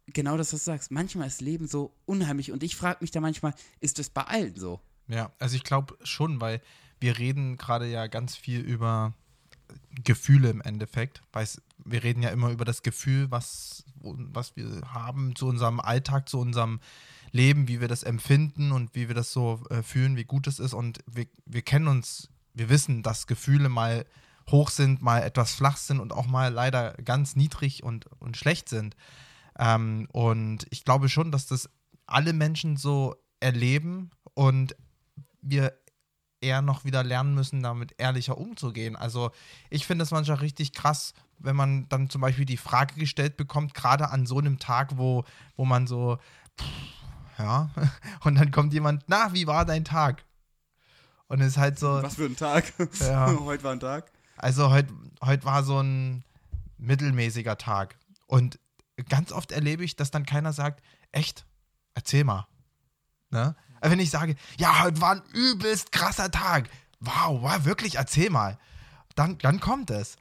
genau 0.08 0.38
das, 0.38 0.54
was 0.54 0.62
du 0.62 0.66
sagst. 0.66 0.92
Manchmal 0.92 1.28
ist 1.28 1.42
Leben 1.42 1.68
so 1.68 1.94
unheimlich. 2.06 2.52
Und 2.52 2.64
ich 2.64 2.76
frage 2.76 3.00
mich 3.02 3.12
da 3.12 3.20
manchmal, 3.20 3.54
ist 3.80 4.00
das 4.00 4.10
bei 4.10 4.24
allen 4.24 4.56
so? 4.56 4.80
Ja, 5.08 5.32
also 5.40 5.56
ich 5.56 5.64
glaube 5.64 5.98
schon, 6.04 6.42
weil 6.42 6.62
wir 7.00 7.18
reden 7.18 7.58
gerade 7.58 7.88
ja 7.88 8.08
ganz 8.08 8.36
viel 8.36 8.62
über 8.62 9.14
Gefühle 10.04 10.50
im 10.50 10.62
Endeffekt. 10.62 11.22
Weiß, 11.34 11.62
wir 11.86 12.04
reden 12.04 12.22
ja 12.22 12.30
immer 12.30 12.50
über 12.50 12.66
das 12.66 12.84
Gefühl, 12.84 13.32
was, 13.32 13.86
was 14.02 14.56
wir 14.56 14.82
haben 14.94 15.36
zu 15.36 15.48
unserem 15.48 15.80
Alltag, 15.80 16.30
zu 16.30 16.40
unserem 16.40 16.80
Leben, 17.32 17.68
wie 17.68 17.82
wir 17.82 17.88
das 17.88 18.04
empfinden 18.04 18.72
und 18.72 18.96
wie 18.96 19.08
wir 19.08 19.16
das 19.16 19.32
so 19.32 19.62
äh, 19.70 19.84
fühlen, 19.84 20.16
wie 20.16 20.24
gut 20.24 20.48
es 20.48 20.60
ist. 20.60 20.74
Und 20.74 21.00
wir, 21.08 21.28
wir 21.46 21.62
kennen 21.62 21.88
uns, 21.88 22.30
wir 22.54 22.70
wissen, 22.70 23.04
dass 23.04 23.28
Gefühle 23.28 23.70
mal 23.70 24.06
hoch 24.50 24.70
sind, 24.70 25.02
mal 25.02 25.22
etwas 25.24 25.54
flach 25.54 25.78
sind 25.78 26.00
und 26.00 26.14
auch 26.14 26.26
mal 26.26 26.52
leider 26.52 26.94
ganz 26.94 27.36
niedrig 27.36 27.84
und, 27.84 28.06
und 28.20 28.38
schlecht 28.38 28.70
sind. 28.70 28.96
Ähm, 29.60 30.08
und 30.12 30.66
ich 30.70 30.86
glaube 30.86 31.10
schon, 31.10 31.32
dass 31.32 31.48
das 31.48 31.70
alle 32.06 32.34
Menschen 32.34 32.78
so 32.78 33.16
erleben 33.40 34.12
und 34.34 34.76
wir 35.42 35.74
eher 36.42 36.62
noch 36.62 36.86
wieder 36.86 37.04
lernen 37.04 37.34
müssen, 37.36 37.64
damit 37.64 37.96
ehrlicher 37.98 38.38
umzugehen. 38.38 38.96
Also 38.96 39.32
ich 39.70 39.86
finde 39.86 40.04
es 40.04 40.12
manchmal 40.12 40.38
richtig 40.38 40.72
krass, 40.72 41.14
wenn 41.40 41.56
man 41.56 41.88
dann 41.90 42.10
zum 42.10 42.22
Beispiel 42.22 42.46
die 42.46 42.58
Frage 42.58 42.96
gestellt 42.96 43.38
bekommt, 43.38 43.74
gerade 43.74 44.10
an 44.10 44.26
so 44.26 44.40
einem 44.40 44.60
Tag, 44.60 44.98
wo, 44.98 45.24
wo 45.56 45.66
man 45.66 45.88
so, 45.88 46.18
pff, 46.60 46.68
ja, 47.38 47.70
und 48.24 48.36
dann 48.36 48.52
kommt 48.52 48.74
jemand, 48.74 49.04
na, 49.08 49.34
wie 49.34 49.48
war 49.48 49.66
dein 49.66 49.86
Tag? 49.86 50.24
Und 51.28 51.42
es 51.42 51.48
ist 51.50 51.58
halt 51.58 51.78
so, 51.78 52.02
Was 52.02 52.16
für 52.16 52.26
ein 52.26 52.36
Tag. 52.36 52.74
Ja. 53.00 53.36
Heute 53.42 53.64
war 53.64 53.74
ein 53.74 53.80
Tag. 53.80 54.12
also 54.38 54.70
heute 54.70 54.94
heut 55.24 55.44
war 55.46 55.64
so 55.64 55.82
ein 55.82 56.24
mittelmäßiger 56.78 57.58
Tag. 57.58 57.98
Und 58.28 58.60
ganz 59.10 59.32
oft 59.32 59.52
erlebe 59.52 59.84
ich, 59.84 59.96
dass 59.96 60.12
dann 60.12 60.26
keiner 60.26 60.54
sagt, 60.54 60.82
echt, 61.12 61.46
erzähl 61.94 62.24
mal. 62.24 62.48
Ne? 63.30 63.56
Aber 63.82 63.92
Wenn 63.92 64.00
ich 64.00 64.10
sage, 64.10 64.36
ja, 64.58 64.84
heute 64.84 65.02
war 65.02 65.16
ein 65.16 65.24
übelst 65.34 65.92
krasser 65.92 66.32
Tag. 66.32 66.70
Wow, 67.00 67.42
wow 67.42 67.66
wirklich, 67.66 67.96
erzähl 67.96 68.30
mal. 68.30 68.58
Dann, 69.16 69.38
dann 69.40 69.60
kommt 69.60 69.90
es. 69.92 70.16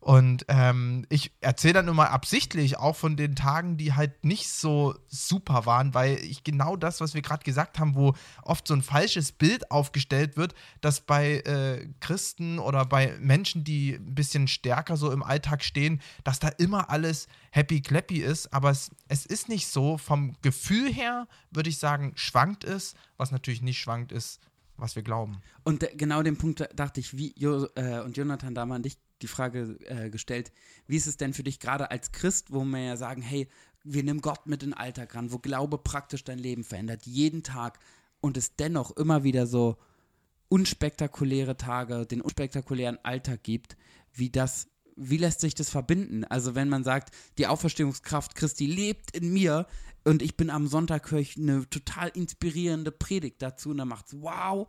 Und 0.00 0.46
ähm, 0.48 1.04
ich 1.10 1.30
erzähle 1.42 1.74
dann 1.74 1.88
immer 1.88 2.10
absichtlich 2.10 2.78
auch 2.78 2.96
von 2.96 3.16
den 3.16 3.36
Tagen, 3.36 3.76
die 3.76 3.92
halt 3.92 4.24
nicht 4.24 4.48
so 4.48 4.94
super 5.08 5.66
waren, 5.66 5.92
weil 5.92 6.16
ich 6.24 6.42
genau 6.42 6.74
das, 6.74 7.02
was 7.02 7.12
wir 7.12 7.20
gerade 7.20 7.44
gesagt 7.44 7.78
haben, 7.78 7.94
wo 7.94 8.14
oft 8.42 8.66
so 8.66 8.72
ein 8.72 8.80
falsches 8.80 9.30
Bild 9.30 9.70
aufgestellt 9.70 10.38
wird, 10.38 10.54
dass 10.80 11.02
bei 11.02 11.40
äh, 11.40 11.86
Christen 12.00 12.58
oder 12.58 12.86
bei 12.86 13.14
Menschen, 13.20 13.62
die 13.62 13.92
ein 13.92 14.14
bisschen 14.14 14.48
stärker 14.48 14.96
so 14.96 15.12
im 15.12 15.22
Alltag 15.22 15.62
stehen, 15.62 16.00
dass 16.24 16.38
da 16.38 16.48
immer 16.48 16.88
alles 16.88 17.28
happy 17.50 17.82
clappy 17.82 18.20
ist. 18.20 18.54
Aber 18.54 18.70
es, 18.70 18.90
es 19.08 19.26
ist 19.26 19.50
nicht 19.50 19.66
so. 19.66 19.98
Vom 19.98 20.34
Gefühl 20.40 20.90
her 20.90 21.28
würde 21.50 21.68
ich 21.68 21.78
sagen, 21.78 22.12
schwankt 22.14 22.64
es. 22.64 22.94
Was 23.18 23.32
natürlich 23.32 23.60
nicht 23.60 23.78
schwankt, 23.78 24.12
ist, 24.12 24.40
was 24.78 24.96
wir 24.96 25.02
glauben. 25.02 25.42
Und 25.62 25.82
äh, 25.82 25.94
genau 25.94 26.22
den 26.22 26.38
Punkt 26.38 26.66
dachte 26.74 27.00
ich, 27.00 27.14
wie 27.18 27.34
jo, 27.36 27.66
äh, 27.74 28.00
und 28.00 28.16
Jonathan 28.16 28.54
da 28.54 28.64
mal 28.64 28.76
an 28.76 28.82
dich 28.82 28.96
die 29.22 29.28
Frage 29.28 29.78
äh, 29.86 30.10
gestellt, 30.10 30.52
wie 30.86 30.96
ist 30.96 31.06
es 31.06 31.16
denn 31.16 31.34
für 31.34 31.42
dich 31.42 31.60
gerade 31.60 31.90
als 31.90 32.12
Christ, 32.12 32.52
wo 32.52 32.64
wir 32.64 32.80
ja 32.80 32.96
sagen, 32.96 33.22
hey, 33.22 33.48
wir 33.82 34.02
nehmen 34.02 34.20
Gott 34.20 34.46
mit 34.46 34.62
in 34.62 34.70
den 34.70 34.78
Alltag 34.78 35.14
ran, 35.14 35.32
wo 35.32 35.38
Glaube 35.38 35.78
praktisch 35.78 36.24
dein 36.24 36.38
Leben 36.38 36.64
verändert, 36.64 37.06
jeden 37.06 37.42
Tag 37.42 37.78
und 38.20 38.36
es 38.36 38.56
dennoch 38.56 38.96
immer 38.96 39.24
wieder 39.24 39.46
so 39.46 39.76
unspektakuläre 40.48 41.56
Tage, 41.56 42.06
den 42.06 42.20
unspektakulären 42.20 42.98
Alltag 43.02 43.42
gibt, 43.42 43.76
wie 44.12 44.30
das, 44.30 44.68
wie 44.96 45.16
lässt 45.16 45.40
sich 45.40 45.54
das 45.54 45.70
verbinden? 45.70 46.24
Also 46.24 46.54
wenn 46.54 46.68
man 46.68 46.84
sagt, 46.84 47.14
die 47.38 47.46
Auferstehungskraft 47.46 48.34
Christi 48.34 48.66
lebt 48.66 49.16
in 49.16 49.32
mir 49.32 49.66
und 50.04 50.22
ich 50.22 50.36
bin 50.36 50.50
am 50.50 50.66
Sonntag 50.66 51.10
höre 51.10 51.20
ich 51.20 51.36
eine 51.36 51.68
total 51.70 52.08
inspirierende 52.08 52.90
Predigt 52.90 53.40
dazu 53.40 53.70
und 53.70 53.78
dann 53.78 53.88
macht's 53.88 54.16
wow, 54.20 54.68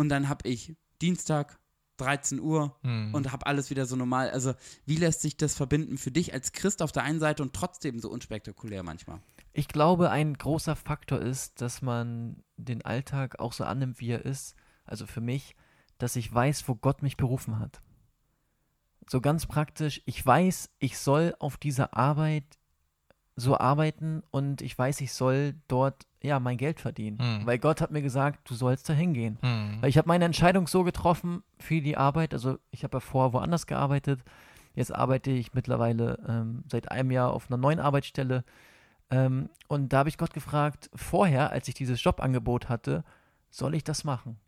und 0.00 0.08
dann 0.08 0.30
habe 0.30 0.48
ich 0.48 0.74
Dienstag 1.02 1.59
13 2.00 2.40
Uhr 2.40 2.76
Hm. 2.82 3.14
und 3.14 3.32
habe 3.32 3.46
alles 3.46 3.70
wieder 3.70 3.86
so 3.86 3.96
normal. 3.96 4.30
Also 4.30 4.54
wie 4.86 4.96
lässt 4.96 5.20
sich 5.20 5.36
das 5.36 5.54
verbinden 5.54 5.98
für 5.98 6.10
dich 6.10 6.32
als 6.32 6.52
Christ 6.52 6.82
auf 6.82 6.92
der 6.92 7.02
einen 7.02 7.20
Seite 7.20 7.42
und 7.42 7.52
trotzdem 7.54 7.98
so 8.00 8.10
unspektakulär 8.10 8.82
manchmal? 8.82 9.20
Ich 9.52 9.68
glaube, 9.68 10.10
ein 10.10 10.34
großer 10.34 10.76
Faktor 10.76 11.20
ist, 11.20 11.60
dass 11.60 11.82
man 11.82 12.42
den 12.56 12.84
Alltag 12.84 13.40
auch 13.40 13.52
so 13.52 13.64
annimmt, 13.64 14.00
wie 14.00 14.10
er 14.10 14.24
ist. 14.24 14.54
Also 14.84 15.06
für 15.06 15.20
mich, 15.20 15.56
dass 15.98 16.16
ich 16.16 16.32
weiß, 16.32 16.68
wo 16.68 16.74
Gott 16.74 17.02
mich 17.02 17.16
berufen 17.16 17.58
hat. 17.58 17.82
So 19.08 19.20
ganz 19.20 19.46
praktisch, 19.46 20.02
ich 20.06 20.24
weiß, 20.24 20.70
ich 20.78 20.98
soll 20.98 21.34
auf 21.40 21.56
dieser 21.56 21.94
Arbeit 21.96 22.59
so 23.40 23.58
arbeiten 23.58 24.22
und 24.30 24.62
ich 24.62 24.78
weiß, 24.78 25.00
ich 25.00 25.12
soll 25.12 25.54
dort 25.68 26.06
ja 26.22 26.38
mein 26.38 26.56
Geld 26.56 26.80
verdienen. 26.80 27.18
Hm. 27.18 27.46
Weil 27.46 27.58
Gott 27.58 27.80
hat 27.80 27.90
mir 27.90 28.02
gesagt, 28.02 28.48
du 28.48 28.54
sollst 28.54 28.88
da 28.88 28.92
hingehen. 28.92 29.38
Hm. 29.40 29.78
Weil 29.80 29.88
ich 29.88 29.98
habe 29.98 30.08
meine 30.08 30.24
Entscheidung 30.24 30.66
so 30.66 30.84
getroffen 30.84 31.42
für 31.58 31.80
die 31.80 31.96
Arbeit. 31.96 32.34
Also 32.34 32.58
ich 32.70 32.84
habe 32.84 32.96
ja 32.96 33.00
vorher 33.00 33.32
woanders 33.32 33.66
gearbeitet. 33.66 34.20
Jetzt 34.74 34.94
arbeite 34.94 35.30
ich 35.30 35.54
mittlerweile 35.54 36.18
ähm, 36.28 36.64
seit 36.70 36.90
einem 36.90 37.10
Jahr 37.10 37.32
auf 37.32 37.50
einer 37.50 37.56
neuen 37.56 37.80
Arbeitsstelle. 37.80 38.44
Ähm, 39.10 39.48
und 39.68 39.92
da 39.92 39.98
habe 39.98 40.08
ich 40.08 40.18
Gott 40.18 40.32
gefragt, 40.32 40.90
vorher, 40.94 41.50
als 41.50 41.66
ich 41.68 41.74
dieses 41.74 42.02
Jobangebot 42.02 42.68
hatte, 42.68 43.02
soll 43.50 43.74
ich 43.74 43.82
das 43.82 44.04
machen? 44.04 44.38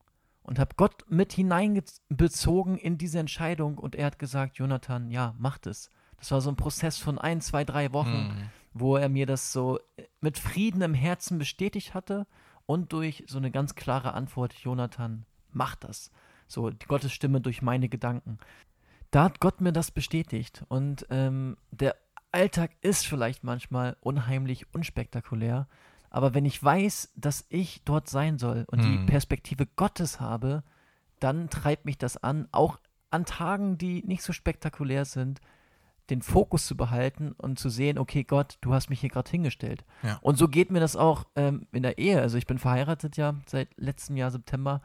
Und 0.45 0.59
habe 0.59 0.75
Gott 0.77 1.05
mit 1.09 1.33
hineinbezogen 1.33 2.77
in 2.77 2.99
diese 2.99 3.19
Entscheidung 3.19 3.79
und 3.79 3.95
er 3.95 4.07
hat 4.07 4.19
gesagt, 4.19 4.59
Jonathan, 4.59 5.11
ja, 5.11 5.35
mach 5.39 5.59
das. 5.59 5.89
Das 6.19 6.31
war 6.31 6.41
so 6.41 6.51
ein 6.51 6.57
Prozess 6.57 6.99
von 6.99 7.19
ein, 7.19 7.41
zwei, 7.41 7.65
drei 7.65 7.93
Wochen, 7.93 8.31
Hm. 8.31 8.51
Wo 8.75 8.97
er 8.97 9.09
mir 9.09 9.27
das 9.27 9.53
so 9.53 9.79
mit 10.21 10.39
Frieden 10.39 10.83
im 10.83 10.95
Herzen 10.95 11.39
bestätigt 11.39 11.95
hatte 11.95 12.27
und 12.67 12.93
durch 12.93 13.25
so 13.27 13.39
eine 13.39 13.51
ganz 13.51 13.75
klare 13.75 14.15
Antwort, 14.15 14.55
Jonathan, 14.55 15.27
mach 15.51 15.77
das. 15.77 16.11
So 16.47 16.71
die 16.71 16.87
Gottes 16.87 17.13
Stimme 17.13 17.41
durch 17.41 17.63
meine 17.63 17.89
Gedanken. 17.89 18.39
Da 19.11 19.25
hat 19.25 19.41
Gott 19.41 19.61
mir 19.61 19.73
das 19.73 19.91
bestätigt 19.91 20.65
und 20.69 21.07
ähm, 21.11 21.57
der 21.71 21.97
Alltag 22.31 22.71
ist 22.81 23.07
vielleicht 23.07 23.45
manchmal 23.45 23.97
unheimlich 24.01 24.73
unspektakulär, 24.75 25.69
aber 26.09 26.35
wenn 26.35 26.47
ich 26.47 26.63
weiß, 26.63 27.13
dass 27.17 27.45
ich 27.49 27.85
dort 27.85 28.09
sein 28.09 28.39
soll 28.39 28.65
und 28.69 28.83
die 28.83 28.99
Hm. 28.99 29.07
Perspektive 29.07 29.67
Gottes 29.67 30.21
habe, 30.21 30.63
dann 31.21 31.51
treibt 31.51 31.85
mich 31.85 31.99
das 31.99 32.17
an, 32.17 32.49
auch 32.53 32.79
an 33.11 33.25
Tagen, 33.27 33.79
die 33.79 34.03
nicht 34.07 34.23
so 34.23 34.33
spektakulär 34.33 35.05
sind, 35.05 35.41
den 36.11 36.23
Fokus 36.23 36.67
zu 36.67 36.77
behalten 36.77 37.33
und 37.33 37.59
zu 37.59 37.69
sehen, 37.69 37.99
okay, 37.99 38.25
Gott, 38.25 38.59
du 38.61 38.75
hast 38.75 38.91
mich 38.91 39.01
hier 39.01 39.11
gerade 39.11 39.31
hingestellt. 39.31 39.85
Ja. 40.03 40.19
Und 40.21 40.37
so 40.37 40.49
geht 40.49 40.71
mir 40.71 40.81
das 40.81 40.97
auch 40.97 41.25
ähm, 41.37 41.67
in 41.73 41.83
der 41.83 41.99
Ehe. 41.99 42.21
Also 42.21 42.39
ich 42.39 42.47
bin 42.47 42.59
verheiratet 42.59 43.17
ja 43.17 43.35
seit 43.47 43.69
letztem 43.77 44.17
Jahr 44.17 44.31
September 44.31 44.83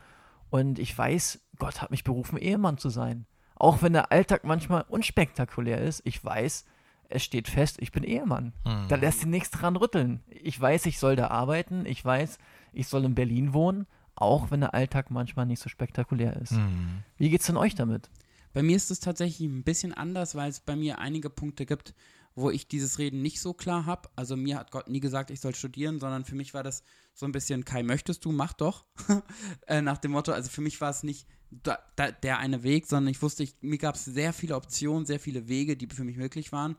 und 0.49 0.79
ich 0.79 0.97
weiß, 0.97 1.41
Gott 1.57 1.81
hat 1.81 1.91
mich 1.91 2.03
berufen, 2.03 2.37
Ehemann 2.37 2.77
zu 2.77 2.89
sein. 2.89 3.25
Auch 3.55 3.81
wenn 3.81 3.93
der 3.93 4.11
Alltag 4.11 4.43
manchmal 4.43 4.85
unspektakulär 4.87 5.81
ist, 5.81 6.01
ich 6.05 6.23
weiß, 6.23 6.65
es 7.09 7.23
steht 7.23 7.47
fest, 7.47 7.77
ich 7.79 7.91
bin 7.91 8.03
Ehemann. 8.03 8.53
Hm. 8.65 8.87
Da 8.87 8.95
lässt 8.95 9.19
sich 9.19 9.29
nichts 9.29 9.51
dran 9.51 9.75
rütteln. 9.75 10.23
Ich 10.29 10.59
weiß, 10.59 10.85
ich 10.85 10.99
soll 10.99 11.15
da 11.15 11.27
arbeiten, 11.27 11.85
ich 11.85 12.03
weiß, 12.03 12.37
ich 12.73 12.87
soll 12.87 13.05
in 13.05 13.15
Berlin 13.15 13.53
wohnen, 13.53 13.87
auch 14.15 14.51
wenn 14.51 14.61
der 14.61 14.73
Alltag 14.73 15.09
manchmal 15.09 15.45
nicht 15.45 15.61
so 15.61 15.69
spektakulär 15.69 16.35
ist. 16.37 16.51
Hm. 16.51 17.03
Wie 17.17 17.29
geht's 17.29 17.47
denn 17.47 17.57
euch 17.57 17.75
damit? 17.75 18.09
Bei 18.53 18.63
mir 18.63 18.75
ist 18.75 18.91
es 18.91 18.99
tatsächlich 18.99 19.47
ein 19.47 19.63
bisschen 19.63 19.93
anders, 19.93 20.35
weil 20.35 20.49
es 20.49 20.59
bei 20.59 20.75
mir 20.75 20.99
einige 20.99 21.29
Punkte 21.29 21.65
gibt, 21.65 21.93
wo 22.35 22.51
ich 22.51 22.67
dieses 22.67 22.99
Reden 22.99 23.21
nicht 23.21 23.41
so 23.41 23.53
klar 23.53 23.85
habe. 23.85 24.09
Also 24.15 24.37
mir 24.37 24.57
hat 24.57 24.71
Gott 24.71 24.89
nie 24.89 24.99
gesagt, 24.99 25.31
ich 25.31 25.39
soll 25.39 25.55
studieren, 25.55 25.99
sondern 25.99 26.23
für 26.23 26.35
mich 26.35 26.53
war 26.53 26.63
das 26.63 26.83
so 27.13 27.25
ein 27.25 27.31
bisschen, 27.31 27.65
Kai, 27.65 27.81
möchtest 27.81 28.25
du, 28.25 28.31
mach 28.31 28.53
doch. 28.53 28.85
äh, 29.67 29.81
nach 29.81 29.97
dem 29.97 30.11
Motto, 30.11 30.31
also 30.31 30.49
für 30.49 30.61
mich 30.61 30.79
war 30.79 30.91
es 30.91 31.01
nicht 31.01 31.27
da, 31.49 31.79
da, 31.95 32.11
der 32.11 32.37
eine 32.37 32.61
Weg, 32.61 32.85
sondern 32.85 33.11
ich 33.11 33.21
wusste, 33.21 33.43
ich, 33.43 33.55
mir 33.61 33.79
gab 33.79 33.95
es 33.95 34.05
sehr 34.05 34.33
viele 34.33 34.55
Optionen, 34.55 35.05
sehr 35.05 35.19
viele 35.19 35.47
Wege, 35.47 35.77
die 35.77 35.87
für 35.87 36.03
mich 36.03 36.17
möglich 36.17 36.51
waren. 36.51 36.75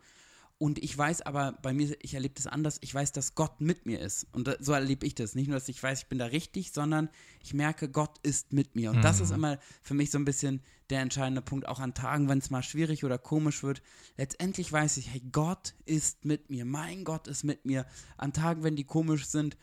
Und 0.59 0.83
ich 0.83 0.99
weiß 0.99 1.23
aber, 1.23 1.53
bei 1.63 1.73
mir, 1.73 1.97
ich 2.03 2.15
erlebe 2.15 2.35
das 2.35 2.49
anders, 2.49 2.79
ich 2.81 2.93
weiß, 2.93 3.13
dass 3.13 3.37
Gott 3.37 3.61
mit 3.61 3.87
mir 3.87 4.01
ist. 4.01 4.27
Und 4.33 4.57
so 4.59 4.73
erlebe 4.73 5.07
ich 5.07 5.15
das. 5.15 5.37
Nicht 5.37 5.47
nur, 5.47 5.57
dass 5.57 5.69
ich 5.69 5.81
weiß, 5.81 6.03
ich 6.03 6.09
bin 6.09 6.19
da 6.19 6.27
richtig, 6.27 6.73
sondern 6.73 7.09
ich 7.41 7.55
merke, 7.55 7.89
Gott 7.89 8.19
ist 8.25 8.53
mit 8.53 8.75
mir. 8.75 8.91
Und 8.91 9.03
das 9.03 9.21
ist 9.21 9.31
immer 9.31 9.59
für 9.83 9.95
mich 9.95 10.11
so 10.11 10.19
ein 10.19 10.25
bisschen 10.25 10.61
der 10.91 11.01
entscheidende 11.01 11.43
Punkt, 11.43 11.69
auch 11.69 11.79
an 11.79 11.95
Tagen, 11.95 12.29
wenn 12.29 12.39
es 12.39 12.51
mal 12.51 12.65
schwierig 12.65 13.05
oder 13.05 13.19
komisch 13.19 13.63
wird. 13.63 13.83
Letztendlich 14.17 14.73
weiß 14.73 14.97
ich, 14.97 15.13
hey, 15.13 15.23
Gott 15.31 15.75
ist 15.85 16.25
mit 16.25 16.51
mir. 16.51 16.65
Mein 16.65 17.05
Gott 17.05 17.29
ist 17.29 17.45
mit 17.45 17.65
mir. 17.65 17.87
An 18.17 18.33
Tagen, 18.33 18.65
wenn 18.65 18.75
die 18.75 18.85
komisch 18.85 19.27
sind, 19.27 19.57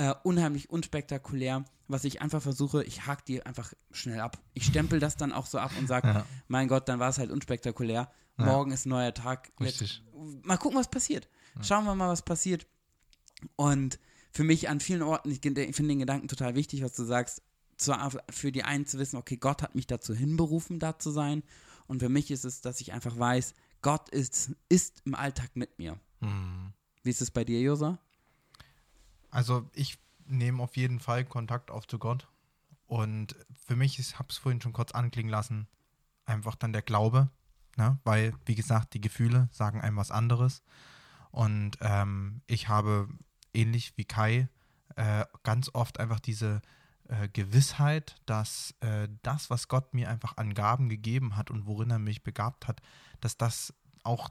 äh, 0.00 0.14
unheimlich 0.22 0.70
unspektakulär, 0.70 1.64
was 1.86 2.04
ich 2.04 2.22
einfach 2.22 2.40
versuche, 2.40 2.82
ich 2.84 3.06
hake 3.06 3.22
die 3.26 3.44
einfach 3.44 3.74
schnell 3.90 4.20
ab. 4.20 4.38
Ich 4.54 4.64
stempel 4.64 4.98
das 4.98 5.16
dann 5.18 5.30
auch 5.30 5.44
so 5.44 5.58
ab 5.58 5.72
und 5.78 5.86
sage, 5.86 6.08
Ja. 6.08 6.26
mein 6.48 6.68
Gott, 6.68 6.88
dann 6.88 6.98
war 7.00 7.10
es 7.10 7.18
halt 7.18 7.30
unspektakulär. 7.30 8.10
Ja. 8.38 8.44
Morgen 8.46 8.72
ist 8.72 8.86
ein 8.86 8.90
neuer 8.90 9.12
Tag. 9.12 9.52
Richtig. 9.60 10.02
Mal 10.42 10.56
gucken, 10.56 10.78
was 10.78 10.88
passiert. 10.88 11.28
Schauen 11.60 11.84
wir 11.84 11.94
mal, 11.94 12.08
was 12.08 12.22
passiert. 12.22 12.66
Und 13.56 13.98
für 14.32 14.44
mich 14.44 14.70
an 14.70 14.80
vielen 14.80 15.02
Orten, 15.02 15.30
ich, 15.30 15.44
ich 15.44 15.76
finde 15.76 15.88
den 15.92 15.98
Gedanken 15.98 16.28
total 16.28 16.54
wichtig, 16.54 16.82
was 16.82 16.94
du 16.94 17.04
sagst, 17.04 17.42
zu, 17.76 17.92
für 18.30 18.52
die 18.52 18.62
einen 18.64 18.86
zu 18.86 18.98
wissen, 18.98 19.16
okay, 19.16 19.36
Gott 19.36 19.60
hat 19.62 19.74
mich 19.74 19.86
dazu 19.86 20.14
hinberufen, 20.14 20.78
da 20.78 20.98
zu 20.98 21.10
sein. 21.10 21.42
Und 21.88 22.00
für 22.00 22.08
mich 22.08 22.30
ist 22.30 22.44
es, 22.46 22.62
dass 22.62 22.80
ich 22.80 22.92
einfach 22.94 23.18
weiß, 23.18 23.54
Gott 23.82 24.08
ist, 24.08 24.52
ist 24.70 25.02
im 25.04 25.14
Alltag 25.14 25.50
mit 25.56 25.78
mir. 25.78 25.98
Hm. 26.20 26.72
Wie 27.02 27.10
ist 27.10 27.20
es 27.20 27.30
bei 27.30 27.44
dir, 27.44 27.60
Josa? 27.60 27.98
Also 29.30 29.68
ich 29.74 29.98
nehme 30.26 30.62
auf 30.62 30.76
jeden 30.76 31.00
Fall 31.00 31.24
Kontakt 31.24 31.70
auf 31.70 31.86
zu 31.86 31.98
Gott. 31.98 32.28
Und 32.86 33.36
für 33.66 33.76
mich, 33.76 33.98
ich 33.98 34.18
habe 34.18 34.28
es 34.30 34.38
vorhin 34.38 34.60
schon 34.60 34.72
kurz 34.72 34.92
anklingen 34.92 35.30
lassen, 35.30 35.68
einfach 36.24 36.56
dann 36.56 36.72
der 36.72 36.82
Glaube. 36.82 37.30
Ne? 37.76 37.98
Weil, 38.04 38.34
wie 38.46 38.54
gesagt, 38.54 38.94
die 38.94 39.00
Gefühle 39.00 39.48
sagen 39.52 39.80
einem 39.80 39.96
was 39.96 40.10
anderes. 40.10 40.62
Und 41.30 41.78
ähm, 41.80 42.42
ich 42.46 42.68
habe 42.68 43.08
ähnlich 43.54 43.96
wie 43.96 44.04
Kai 44.04 44.48
äh, 44.96 45.24
ganz 45.44 45.70
oft 45.72 46.00
einfach 46.00 46.20
diese 46.20 46.60
äh, 47.08 47.28
Gewissheit, 47.28 48.16
dass 48.26 48.74
äh, 48.80 49.08
das, 49.22 49.50
was 49.50 49.68
Gott 49.68 49.94
mir 49.94 50.08
einfach 50.10 50.36
an 50.36 50.54
Gaben 50.54 50.88
gegeben 50.88 51.36
hat 51.36 51.50
und 51.50 51.66
worin 51.66 51.90
er 51.90 51.98
mich 51.98 52.22
begabt 52.22 52.66
hat, 52.66 52.80
dass 53.20 53.36
das 53.36 53.74
auch 54.02 54.30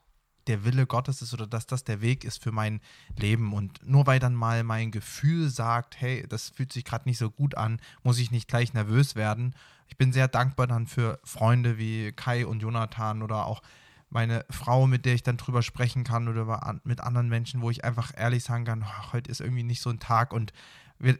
der 0.50 0.66
Wille 0.66 0.86
Gottes 0.86 1.22
ist 1.22 1.34
oder 1.34 1.48
dass 1.48 1.68
das 1.68 1.84
der 1.84 2.02
Weg 2.02 2.26
ist 2.26 2.44
für 2.44 2.52
mein 2.52 2.82
Leben. 3.16 3.54
Und 3.54 3.88
nur 3.88 4.06
weil 4.08 4.20
dann 4.20 4.36
mal 4.36 4.64
mein 4.64 4.92
Gefühl 4.92 5.50
sagt, 5.50 6.02
hey, 6.02 6.26
das 6.28 6.50
fühlt 6.50 6.74
sich 6.74 6.84
gerade 6.84 7.08
nicht 7.08 7.20
so 7.20 7.30
gut 7.30 7.56
an, 7.56 7.80
muss 8.04 8.20
ich 8.20 8.32
nicht 8.32 8.48
gleich 8.48 8.74
nervös 8.74 9.16
werden. 9.16 9.56
Ich 9.88 9.98
bin 9.98 10.12
sehr 10.12 10.28
dankbar 10.28 10.68
dann 10.68 10.88
für 10.88 11.20
Freunde 11.24 11.78
wie 11.78 12.12
Kai 12.12 12.46
und 12.46 12.62
Jonathan 12.62 13.22
oder 13.22 13.46
auch 13.46 13.62
meine 14.10 14.44
Frau, 14.50 14.88
mit 14.88 15.06
der 15.06 15.14
ich 15.14 15.24
dann 15.24 15.38
drüber 15.38 15.62
sprechen 15.62 16.04
kann 16.04 16.28
oder 16.28 16.80
mit 16.84 17.00
anderen 17.00 17.30
Menschen, 17.30 17.62
wo 17.62 17.70
ich 17.70 17.86
einfach 17.86 18.12
ehrlich 18.18 18.44
sagen 18.44 18.66
kann, 18.66 18.84
"Ach, 18.84 19.14
heute 19.14 19.30
ist 19.30 19.40
irgendwie 19.40 19.64
nicht 19.64 19.82
so 19.82 19.92
ein 19.92 20.00
Tag 20.00 20.34
und 20.34 20.52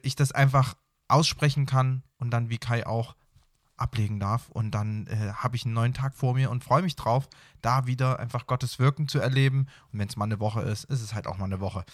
ich 0.02 0.16
das 0.16 0.32
einfach 0.32 0.76
aussprechen 1.08 1.66
kann 1.66 2.04
und 2.18 2.32
dann 2.32 2.50
wie 2.50 2.58
Kai 2.58 2.86
auch 2.86 3.16
ablegen 3.82 4.20
darf. 4.20 4.50
Und 4.50 4.72
dann 4.72 5.08
äh, 5.08 5.34
habe 5.34 5.56
ich 5.56 5.66
einen 5.66 5.74
neuen 5.74 5.94
Tag 5.94 6.16
vor 6.16 6.34
mir 6.34 6.50
und 6.50 6.64
freue 6.64 6.82
mich 6.82 6.96
drauf, 6.96 7.28
da 7.62 7.88
wieder 7.88 8.20
einfach 8.20 8.48
Gottes 8.48 8.80
Wirken 8.80 9.08
zu 9.08 9.20
erleben. 9.20 9.68
Und 9.92 10.00
wenn 10.00 10.08
es 10.08 10.16
mal 10.16 10.26
eine 10.26 10.40
Woche 10.40 10.62
ist, 10.62 10.86
ist 10.86 11.02
es 11.02 11.14
halt 11.14 11.28
auch 11.28 11.38
mal 11.38 11.46
eine 11.46 11.60
Woche. 11.60 11.86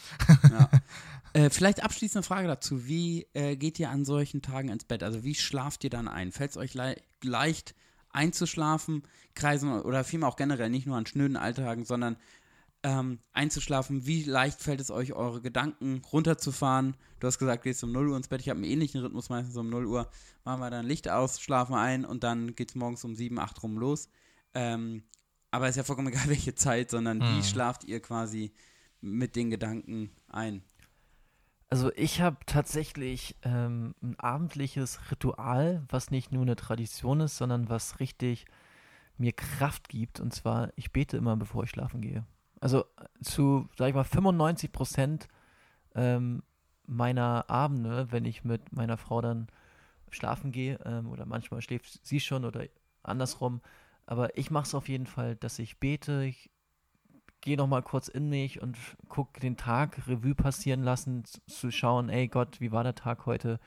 Ja. 0.49 0.69
äh, 1.33 1.49
vielleicht 1.49 1.83
abschließende 1.83 2.25
Frage 2.25 2.47
dazu. 2.47 2.85
Wie 2.85 3.27
äh, 3.33 3.55
geht 3.55 3.79
ihr 3.79 3.89
an 3.89 4.05
solchen 4.05 4.41
Tagen 4.41 4.69
ins 4.69 4.85
Bett? 4.85 5.03
Also 5.03 5.23
wie 5.23 5.35
schlaft 5.35 5.83
ihr 5.83 5.89
dann 5.89 6.07
ein? 6.07 6.31
Fällt 6.31 6.51
es 6.51 6.57
euch 6.57 6.73
le 6.73 6.95
leicht 7.21 7.75
einzuschlafen, 8.11 9.03
kreisen 9.33 9.81
oder 9.81 10.03
vielmehr 10.03 10.29
auch 10.29 10.37
generell, 10.37 10.69
nicht 10.69 10.87
nur 10.87 10.97
an 10.97 11.05
schnöden 11.05 11.37
Alltagen, 11.37 11.83
sondern 11.83 12.17
ähm, 12.85 13.19
einzuschlafen? 13.33 14.05
Wie 14.05 14.23
leicht 14.23 14.61
fällt 14.61 14.79
es 14.79 14.91
euch, 14.91 15.13
eure 15.13 15.41
Gedanken 15.41 16.01
runterzufahren? 16.13 16.95
Du 17.19 17.25
hast 17.25 17.39
gesagt, 17.39 17.63
gehst 17.63 17.83
um 17.83 17.91
0 17.91 18.09
Uhr 18.09 18.17
ins 18.17 18.27
Bett. 18.27 18.41
Ich 18.41 18.49
habe 18.49 18.57
einen 18.57 18.69
ähnlichen 18.69 19.01
Rhythmus, 19.01 19.29
meistens 19.29 19.57
um 19.57 19.69
0 19.69 19.87
Uhr 19.87 20.07
machen 20.43 20.61
wir 20.61 20.69
dann 20.69 20.85
Licht 20.85 21.09
aus, 21.09 21.41
schlafen 21.41 21.73
ein 21.73 22.05
und 22.05 22.23
dann 22.23 22.55
geht 22.55 22.69
es 22.69 22.75
morgens 22.75 23.03
um 23.03 23.15
7, 23.15 23.39
8 23.39 23.63
rum 23.63 23.77
los. 23.79 24.07
Ähm, 24.53 25.03
aber 25.49 25.67
ist 25.67 25.77
ja 25.77 25.83
vollkommen 25.83 26.07
egal, 26.13 26.29
welche 26.29 26.53
Zeit, 26.53 26.91
sondern 26.91 27.25
wie 27.27 27.39
Mhm. 27.39 27.43
schlaft 27.43 27.83
ihr 27.85 28.01
quasi 28.01 28.53
mit 29.01 29.35
den 29.35 29.49
Gedanken 29.49 30.11
ein? 30.27 30.63
Also 31.69 31.91
ich 31.95 32.21
habe 32.21 32.37
tatsächlich 32.45 33.35
ähm, 33.41 33.95
ein 34.03 34.19
abendliches 34.19 34.99
Ritual, 35.11 35.83
was 35.89 36.11
nicht 36.11 36.31
nur 36.31 36.43
eine 36.43 36.55
Tradition 36.55 37.19
ist, 37.21 37.37
sondern 37.37 37.67
was 37.67 37.99
richtig 37.99 38.45
mir 39.17 39.33
Kraft 39.33 39.89
gibt. 39.89 40.19
Und 40.19 40.33
zwar, 40.35 40.71
ich 40.75 40.91
bete 40.93 41.17
immer, 41.17 41.35
bevor 41.35 41.63
ich 41.63 41.71
schlafen 41.71 42.01
gehe. 42.01 42.25
Also 42.65 42.85
zu, 43.21 43.69
sag 43.77 43.89
ich 43.89 43.93
mal, 43.93 44.03
95 44.03 44.71
Prozent 44.71 45.27
ähm, 45.93 46.41
meiner 46.87 47.47
Abende, 47.47 48.11
wenn 48.11 48.25
ich 48.25 48.43
mit 48.43 48.73
meiner 48.73 48.97
Frau 48.97 49.21
dann 49.21 49.49
schlafen 50.09 50.51
gehe, 50.51 50.79
ähm, 50.83 51.11
oder 51.11 51.27
manchmal 51.27 51.61
schläft 51.61 52.03
sie 52.03 52.19
schon 52.19 52.43
oder 52.43 52.65
andersrum, 53.03 53.61
aber 54.07 54.35
ich 54.35 54.49
mache 54.49 54.65
es 54.65 54.73
auf 54.73 54.89
jeden 54.89 55.05
Fall, 55.05 55.35
dass 55.35 55.59
ich 55.59 55.79
bete, 55.79 56.23
ich 56.23 56.49
gehe 57.41 57.55
noch 57.55 57.67
mal 57.67 57.83
kurz 57.83 58.07
in 58.07 58.29
mich 58.29 58.63
und 58.63 58.77
gucke 59.09 59.39
den 59.39 59.57
Tag 59.57 60.07
Revue 60.07 60.33
passieren 60.33 60.81
lassen, 60.81 61.23
zu 61.45 61.69
schauen, 61.69 62.09
ey 62.09 62.27
Gott, 62.27 62.61
wie 62.61 62.71
war 62.71 62.83
der 62.83 62.95
Tag 62.95 63.27
heute? 63.27 63.59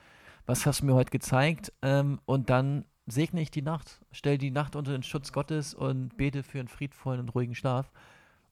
was 0.49 0.65
hast 0.65 0.81
du 0.81 0.87
mir 0.87 0.95
heute 0.95 1.11
gezeigt? 1.11 1.71
Ähm, 1.83 2.19
und 2.25 2.49
dann 2.49 2.85
segne 3.05 3.39
ich 3.39 3.51
die 3.51 3.61
Nacht, 3.61 4.01
stelle 4.11 4.39
die 4.39 4.49
Nacht 4.49 4.75
unter 4.75 4.91
den 4.91 5.03
Schutz 5.03 5.31
Gottes 5.31 5.75
und 5.75 6.17
bete 6.17 6.41
für 6.41 6.59
einen 6.59 6.67
friedvollen 6.67 7.19
und 7.19 7.29
ruhigen 7.29 7.53
Schlaf. 7.53 7.91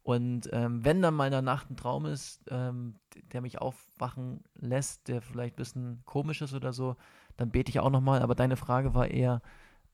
Und 0.07 0.49
ähm, 0.53 0.85
wenn 0.85 1.01
dann 1.01 1.15
mal 1.15 1.25
in 1.25 1.33
der 1.33 1.41
Nacht 1.41 1.69
ein 1.69 1.75
Traum 1.75 2.05
ist, 2.05 2.39
ähm, 2.49 2.95
der 3.33 3.41
mich 3.41 3.59
aufwachen 3.59 4.39
lässt, 4.55 5.09
der 5.09 5.21
vielleicht 5.21 5.55
ein 5.55 5.57
bisschen 5.57 6.01
komisch 6.05 6.41
ist 6.41 6.53
oder 6.53 6.71
so, 6.71 6.95
dann 7.35 7.51
bete 7.51 7.69
ich 7.69 7.81
auch 7.81 7.89
nochmal. 7.89 8.21
Aber 8.21 8.33
deine 8.33 8.55
Frage 8.55 8.93
war 8.93 9.09
eher, 9.09 9.41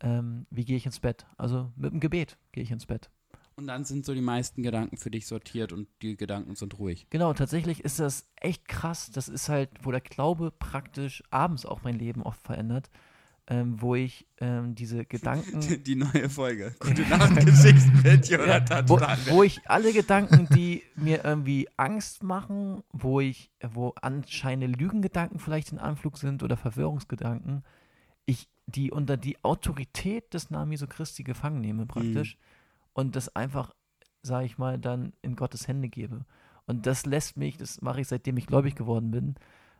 ähm, 0.01 0.45
wie 0.51 0.65
gehe 0.65 0.77
ich 0.77 0.85
ins 0.85 0.99
Bett? 0.99 1.25
Also 1.35 1.71
mit 1.75 1.93
dem 1.93 1.99
Gebet 1.99 2.37
gehe 2.51 2.61
ich 2.61 2.69
ins 2.69 2.85
Bett. 2.85 3.09
Und 3.55 3.65
dann 3.65 3.85
sind 3.85 4.05
so 4.05 4.13
die 4.13 4.21
meisten 4.21 4.61
Gedanken 4.61 4.97
für 4.97 5.09
dich 5.09 5.25
sortiert 5.25 5.73
und 5.73 5.87
die 6.03 6.15
Gedanken 6.15 6.53
sind 6.53 6.77
ruhig. 6.77 7.07
Genau, 7.09 7.33
tatsächlich 7.33 7.83
ist 7.83 7.99
das 7.99 8.29
echt 8.35 8.67
krass. 8.67 9.09
Das 9.09 9.27
ist 9.27 9.49
halt, 9.49 9.71
wo 9.81 9.89
der 9.89 10.01
Glaube 10.01 10.51
praktisch 10.51 11.23
abends 11.31 11.65
auch 11.65 11.81
mein 11.81 11.97
Leben 11.97 12.21
oft 12.21 12.43
verändert 12.43 12.91
ähm, 13.47 13.81
wo 13.81 13.95
ich 13.95 14.25
ähm, 14.39 14.75
diese 14.75 15.05
Gedanken. 15.05 15.59
Die 15.83 15.95
neue 15.95 16.29
Folge. 16.29 16.75
Gute 16.79 17.01
Nacht, 17.03 17.35
Geschichten 17.45 18.01
mit 18.03 18.27
Jonathan 18.27 18.87
wo, 18.87 18.99
wo 19.29 19.43
ich 19.43 19.61
alle 19.65 19.93
Gedanken, 19.93 20.47
die 20.53 20.83
mir 20.95 21.23
irgendwie 21.23 21.67
Angst 21.77 22.23
machen, 22.23 22.83
wo 22.91 23.19
ich, 23.19 23.51
wo 23.61 23.93
anscheinend 24.01 24.79
Lügengedanken 24.79 25.39
vielleicht 25.39 25.71
in 25.71 25.79
Anflug 25.79 26.17
sind 26.17 26.43
oder 26.43 26.57
Verwirrungsgedanken, 26.57 27.63
ich 28.25 28.47
die 28.65 28.91
unter 28.91 29.17
die 29.17 29.43
Autorität 29.43 30.33
des 30.33 30.49
Namen 30.49 30.71
Jesu 30.71 30.87
Christi 30.87 31.23
gefangen 31.23 31.59
nehme, 31.59 31.85
praktisch. 31.85 32.35
Mhm. 32.35 32.39
Und 32.93 33.15
das 33.15 33.35
einfach, 33.35 33.73
sage 34.21 34.45
ich 34.45 34.57
mal, 34.57 34.79
dann 34.79 35.13
in 35.21 35.35
Gottes 35.35 35.67
Hände 35.67 35.89
gebe. 35.89 36.25
Und 36.65 36.85
das 36.85 37.05
lässt 37.05 37.35
mich, 37.35 37.57
das 37.57 37.81
mache 37.81 38.01
ich 38.01 38.07
seitdem 38.07 38.37
ich 38.37 38.47
gläubig 38.47 38.75
geworden 38.75 39.11
bin, 39.11 39.35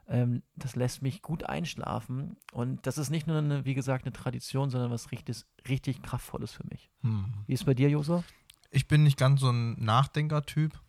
ähm, 0.07 0.43
das 0.55 0.75
lässt 0.75 1.01
mich 1.01 1.22
gut 1.22 1.43
einschlafen. 1.43 2.38
Und 2.51 2.86
das 2.86 2.98
ist 2.98 3.10
nicht 3.10 3.27
nur, 3.27 3.38
eine, 3.38 3.65
wie 3.65 3.74
gesagt, 3.74 4.05
eine 4.05 4.13
Tradition, 4.13 4.69
sondern 4.69 4.91
was 4.91 5.12
richtig, 5.12 5.43
richtig 5.67 6.01
Kraftvolles 6.01 6.51
für 6.51 6.65
mich. 6.69 6.89
Hm. 7.01 7.33
Wie 7.48 7.53
ist 7.53 7.62
es 7.62 7.65
bei 7.65 7.74
dir, 7.74 7.89
Joso? 7.89 8.24
Ich 8.69 8.88
bin 8.88 9.03
nicht 9.03 9.17
ganz 9.17 9.41
so 9.41 9.50
ein 9.50 9.74
Nachdenker-Typ. 9.83 10.79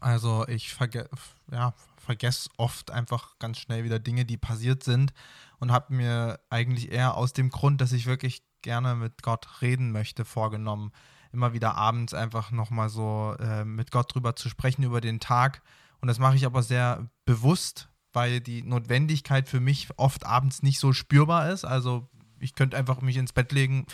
Also 0.00 0.46
ich 0.48 0.74
verge 0.74 1.08
ja, 1.50 1.74
vergesse 1.96 2.50
oft 2.56 2.90
einfach 2.90 3.38
ganz 3.38 3.58
schnell 3.58 3.84
wieder 3.84 3.98
Dinge, 3.98 4.24
die 4.24 4.36
passiert 4.36 4.82
sind 4.82 5.12
und 5.58 5.72
habe 5.72 5.94
mir 5.94 6.40
eigentlich 6.50 6.92
eher 6.92 7.16
aus 7.16 7.32
dem 7.32 7.50
Grund, 7.50 7.80
dass 7.80 7.92
ich 7.92 8.06
wirklich 8.06 8.42
gerne 8.62 8.94
mit 8.94 9.22
Gott 9.22 9.62
reden 9.62 9.92
möchte, 9.92 10.24
vorgenommen, 10.24 10.92
immer 11.32 11.52
wieder 11.52 11.76
abends 11.76 12.14
einfach 12.14 12.50
nochmal 12.50 12.88
so 12.88 13.34
äh, 13.38 13.64
mit 13.64 13.90
Gott 13.90 14.14
drüber 14.14 14.36
zu 14.36 14.48
sprechen 14.48 14.82
über 14.82 15.00
den 15.00 15.20
Tag. 15.20 15.62
Und 16.00 16.08
das 16.08 16.18
mache 16.18 16.36
ich 16.36 16.46
aber 16.46 16.62
sehr 16.62 17.08
bewusst, 17.24 17.88
weil 18.16 18.40
die 18.40 18.62
Notwendigkeit 18.62 19.46
für 19.46 19.60
mich 19.60 19.88
oft 19.98 20.24
abends 20.24 20.62
nicht 20.62 20.80
so 20.80 20.94
spürbar 20.94 21.50
ist. 21.50 21.66
Also 21.66 22.08
ich 22.40 22.54
könnte 22.54 22.74
einfach 22.74 23.02
mich 23.02 23.18
ins 23.18 23.34
Bett 23.34 23.52
legen 23.52 23.84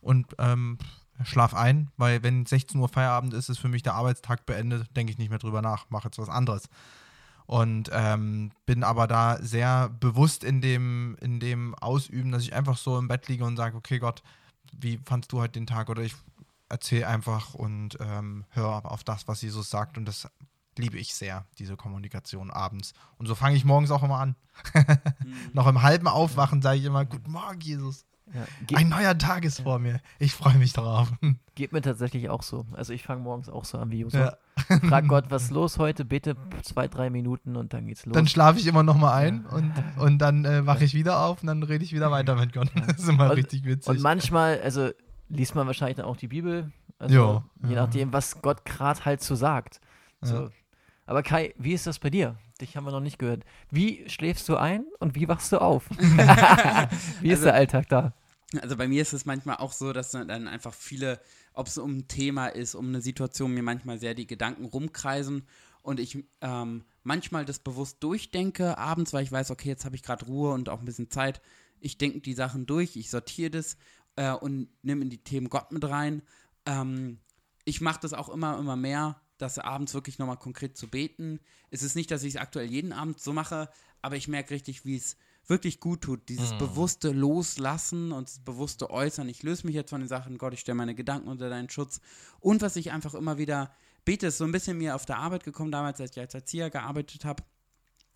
und 0.00 0.36
ähm, 0.38 0.78
schlaf 1.24 1.52
ein, 1.52 1.90
weil 1.96 2.22
wenn 2.22 2.46
16 2.46 2.80
Uhr 2.80 2.88
Feierabend 2.88 3.34
ist, 3.34 3.48
ist 3.48 3.58
für 3.58 3.68
mich 3.68 3.82
der 3.82 3.94
Arbeitstag 3.94 4.46
beendet, 4.46 4.96
denke 4.96 5.10
ich 5.10 5.18
nicht 5.18 5.30
mehr 5.30 5.40
drüber 5.40 5.62
nach, 5.62 5.90
mache 5.90 6.06
jetzt 6.06 6.18
was 6.18 6.28
anderes. 6.28 6.68
Und 7.46 7.90
ähm, 7.92 8.52
bin 8.66 8.84
aber 8.84 9.08
da 9.08 9.38
sehr 9.42 9.88
bewusst 9.88 10.44
in 10.44 10.60
dem, 10.60 11.16
in 11.20 11.40
dem 11.40 11.74
Ausüben, 11.74 12.30
dass 12.30 12.44
ich 12.44 12.54
einfach 12.54 12.76
so 12.76 12.96
im 12.96 13.08
Bett 13.08 13.26
liege 13.26 13.44
und 13.44 13.56
sage, 13.56 13.76
okay 13.76 13.98
Gott, 13.98 14.22
wie 14.78 15.00
fandst 15.04 15.32
du 15.32 15.40
heute 15.40 15.54
den 15.54 15.66
Tag? 15.66 15.88
Oder 15.88 16.02
ich 16.02 16.14
erzähle 16.68 17.08
einfach 17.08 17.54
und 17.54 17.98
ähm, 17.98 18.44
höre 18.50 18.88
auf 18.88 19.02
das, 19.02 19.26
was 19.26 19.42
Jesus 19.42 19.70
sagt. 19.70 19.98
Und 19.98 20.04
das 20.04 20.28
liebe 20.78 20.98
ich 20.98 21.14
sehr, 21.14 21.46
diese 21.58 21.76
Kommunikation 21.76 22.50
abends. 22.50 22.92
Und 23.18 23.26
so 23.26 23.34
fange 23.34 23.56
ich 23.56 23.64
morgens 23.64 23.90
auch 23.90 24.02
immer 24.02 24.18
an. 24.18 24.36
mhm. 24.74 25.34
Noch 25.52 25.66
im 25.66 25.82
halben 25.82 26.08
Aufwachen 26.08 26.62
sage 26.62 26.78
ich 26.78 26.84
immer, 26.84 27.04
Guten 27.04 27.32
Morgen, 27.32 27.60
Jesus. 27.60 28.04
Ja, 28.34 28.76
Ein 28.76 28.88
neuer 28.88 29.16
Tag 29.16 29.44
ist 29.44 29.58
ja. 29.58 29.64
vor 29.64 29.78
mir. 29.78 30.00
Ich 30.18 30.32
freue 30.32 30.56
mich 30.56 30.72
darauf. 30.72 31.12
Geht 31.54 31.72
mir 31.72 31.80
tatsächlich 31.80 32.28
auch 32.28 32.42
so. 32.42 32.66
Also 32.72 32.92
ich 32.92 33.04
fange 33.04 33.22
morgens 33.22 33.48
auch 33.48 33.64
so 33.64 33.78
an 33.78 33.90
wie 33.92 34.00
Josef. 34.00 34.32
Ja. 34.68 34.78
Frag 34.80 35.06
Gott, 35.08 35.26
was 35.28 35.44
ist 35.44 35.50
los 35.52 35.78
heute? 35.78 36.04
Bitte 36.04 36.36
zwei, 36.62 36.88
drei 36.88 37.08
Minuten 37.08 37.56
und 37.56 37.72
dann 37.72 37.86
geht's 37.86 38.04
los. 38.04 38.14
Dann 38.14 38.26
schlafe 38.26 38.58
ich 38.58 38.66
immer 38.66 38.82
noch 38.82 38.96
mal 38.96 39.14
ein 39.14 39.46
und, 39.46 39.72
und 39.98 40.18
dann 40.18 40.44
äh, 40.44 40.66
wache 40.66 40.84
ich 40.84 40.94
wieder 40.94 41.20
auf 41.20 41.42
und 41.42 41.46
dann 41.46 41.62
rede 41.62 41.84
ich 41.84 41.92
wieder 41.92 42.10
weiter 42.10 42.34
mit 42.34 42.52
Gott. 42.52 42.70
Das 42.74 42.98
ist 42.98 43.08
immer 43.08 43.30
und, 43.30 43.36
richtig 43.36 43.64
witzig. 43.64 43.88
Und 43.88 44.00
manchmal, 44.00 44.60
also 44.60 44.90
liest 45.28 45.54
man 45.54 45.68
wahrscheinlich 45.68 45.96
dann 45.96 46.06
auch 46.06 46.16
die 46.16 46.28
Bibel. 46.28 46.72
Also, 46.98 47.14
jo, 47.14 47.44
je 47.62 47.76
nachdem, 47.76 48.12
was 48.12 48.42
Gott 48.42 48.64
gerade 48.64 49.04
halt 49.04 49.22
so 49.22 49.34
sagt. 49.34 49.80
So, 50.22 50.48
aber 51.06 51.22
Kai, 51.22 51.54
wie 51.56 51.72
ist 51.72 51.86
das 51.86 51.98
bei 51.98 52.10
dir? 52.10 52.36
Dich 52.60 52.76
haben 52.76 52.84
wir 52.84 52.90
noch 52.90 53.00
nicht 53.00 53.18
gehört. 53.18 53.44
Wie 53.70 54.08
schläfst 54.08 54.48
du 54.48 54.56
ein 54.56 54.84
und 54.98 55.14
wie 55.14 55.28
wachst 55.28 55.52
du 55.52 55.60
auf? 55.60 55.88
wie 57.20 57.28
ist 57.28 57.38
also, 57.38 57.44
der 57.44 57.54
Alltag 57.54 57.88
da? 57.88 58.12
Also 58.60 58.76
bei 58.76 58.88
mir 58.88 59.02
ist 59.02 59.12
es 59.12 59.24
manchmal 59.24 59.56
auch 59.56 59.72
so, 59.72 59.92
dass 59.92 60.10
dann 60.10 60.48
einfach 60.48 60.74
viele, 60.74 61.20
ob 61.52 61.68
es 61.68 61.78
um 61.78 61.98
ein 61.98 62.08
Thema 62.08 62.48
ist, 62.48 62.74
um 62.74 62.88
eine 62.88 63.00
Situation, 63.00 63.54
mir 63.54 63.62
manchmal 63.62 63.98
sehr 63.98 64.14
die 64.14 64.26
Gedanken 64.26 64.64
rumkreisen 64.64 65.46
und 65.82 66.00
ich 66.00 66.24
ähm, 66.40 66.84
manchmal 67.04 67.44
das 67.44 67.60
bewusst 67.60 68.02
durchdenke 68.02 68.76
abends, 68.76 69.12
weil 69.12 69.22
ich 69.22 69.32
weiß, 69.32 69.52
okay, 69.52 69.68
jetzt 69.68 69.84
habe 69.84 69.94
ich 69.94 70.02
gerade 70.02 70.26
Ruhe 70.26 70.52
und 70.52 70.68
auch 70.68 70.80
ein 70.80 70.84
bisschen 70.84 71.10
Zeit. 71.10 71.40
Ich 71.78 71.98
denke 71.98 72.20
die 72.20 72.34
Sachen 72.34 72.66
durch, 72.66 72.96
ich 72.96 73.10
sortiere 73.10 73.50
das 73.50 73.76
äh, 74.16 74.32
und 74.32 74.68
nehme 74.82 75.02
in 75.02 75.10
die 75.10 75.22
Themen 75.22 75.48
Gott 75.48 75.70
mit 75.70 75.84
rein. 75.84 76.22
Ähm, 76.66 77.20
ich 77.64 77.80
mache 77.80 78.00
das 78.00 78.14
auch 78.14 78.28
immer, 78.28 78.58
immer 78.58 78.76
mehr 78.76 79.20
das 79.38 79.58
abends 79.58 79.94
wirklich 79.94 80.18
nochmal 80.18 80.38
konkret 80.38 80.76
zu 80.76 80.88
beten. 80.88 81.40
Es 81.70 81.82
ist 81.82 81.96
nicht, 81.96 82.10
dass 82.10 82.22
ich 82.22 82.34
es 82.34 82.40
aktuell 82.40 82.70
jeden 82.70 82.92
Abend 82.92 83.20
so 83.20 83.32
mache, 83.32 83.68
aber 84.02 84.16
ich 84.16 84.28
merke 84.28 84.50
richtig, 84.52 84.84
wie 84.84 84.96
es 84.96 85.16
wirklich 85.46 85.80
gut 85.80 86.02
tut. 86.02 86.28
Dieses 86.28 86.54
mm. 86.54 86.58
bewusste 86.58 87.10
Loslassen 87.10 88.12
und 88.12 88.28
das 88.28 88.40
bewusste 88.40 88.90
Äußern. 88.90 89.28
Ich 89.28 89.42
löse 89.42 89.66
mich 89.66 89.74
jetzt 89.74 89.90
von 89.90 90.00
den 90.00 90.08
Sachen, 90.08 90.38
Gott, 90.38 90.54
ich 90.54 90.60
stelle 90.60 90.76
meine 90.76 90.94
Gedanken 90.94 91.28
unter 91.28 91.48
deinen 91.48 91.70
Schutz. 91.70 92.00
Und 92.40 92.62
was 92.62 92.76
ich 92.76 92.92
einfach 92.92 93.14
immer 93.14 93.38
wieder 93.38 93.72
bete, 94.04 94.28
ist 94.28 94.38
so 94.38 94.44
ein 94.44 94.52
bisschen 94.52 94.78
mir 94.78 94.94
auf 94.94 95.06
der 95.06 95.18
Arbeit 95.18 95.44
gekommen, 95.44 95.70
damals, 95.70 96.00
als 96.00 96.12
ich 96.12 96.20
als 96.20 96.34
Erzieher 96.34 96.70
gearbeitet 96.70 97.24
habe, 97.24 97.42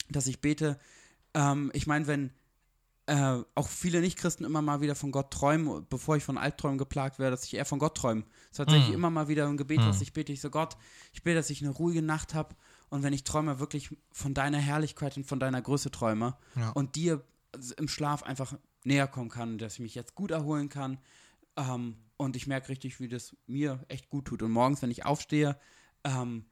dass 0.09 0.27
ich 0.27 0.41
bete. 0.41 0.79
Ähm, 1.35 1.71
ich 1.75 1.87
meine, 1.87 2.07
wenn 2.07 2.31
äh, 3.11 3.43
auch 3.57 3.69
viele 3.69 4.01
Nichtchristen 4.01 4.47
immer 4.47 4.63
mal 4.63 4.81
wieder 4.81 4.95
von 4.95 5.11
Gott 5.11 5.33
träumen, 5.33 5.85
bevor 5.89 6.17
ich 6.17 6.23
von 6.23 6.39
Albträumen 6.39 6.79
geplagt 6.79 7.19
werde, 7.19 7.33
dass 7.33 7.45
ich 7.45 7.55
eher 7.55 7.65
von 7.65 7.81
Gott 7.81 7.97
träume. 7.97 8.23
Das 8.23 8.51
ist 8.53 8.57
tatsächlich 8.59 8.91
mm. 8.91 8.95
immer 8.95 9.11
mal 9.11 9.27
wieder 9.27 9.49
ein 9.49 9.57
Gebet, 9.57 9.81
was 9.81 10.01
ich 10.01 10.13
bete. 10.13 10.33
Ich 10.33 10.41
so, 10.41 10.49
Gott, 10.49 10.77
ich 11.13 11.25
will, 11.25 11.35
dass 11.35 11.51
ich 11.51 11.61
eine 11.61 11.73
ruhige 11.73 12.03
Nacht 12.03 12.35
habe 12.35 12.55
und 12.89 13.03
wenn 13.03 13.13
ich 13.13 13.25
träume, 13.25 13.59
wirklich 13.59 13.97
von 14.13 14.33
deiner 14.33 14.59
Herrlichkeit 14.59 15.17
und 15.17 15.27
von 15.27 15.41
deiner 15.41 15.61
Größe 15.61 15.91
träume 15.91 16.37
ja. 16.55 16.71
und 16.71 16.95
dir 16.95 17.25
im 17.77 17.89
Schlaf 17.89 18.23
einfach 18.23 18.57
näher 18.85 19.09
kommen 19.09 19.29
kann, 19.29 19.59
dass 19.59 19.75
ich 19.75 19.81
mich 19.81 19.97
jetzt 19.97 20.15
gut 20.15 20.31
erholen 20.31 20.69
kann. 20.69 20.99
Ähm, 21.57 21.97
und 22.17 22.37
ich 22.37 22.47
merke 22.47 22.69
richtig, 22.69 23.01
wie 23.01 23.09
das 23.09 23.35
mir 23.49 23.85
echt 23.89 24.09
gut 24.09 24.27
tut. 24.27 24.43
Und 24.43 24.53
morgens, 24.53 24.83
wenn 24.83 24.91
ich 24.93 25.05
aufstehe, 25.05 25.59
ähm, 26.05 26.45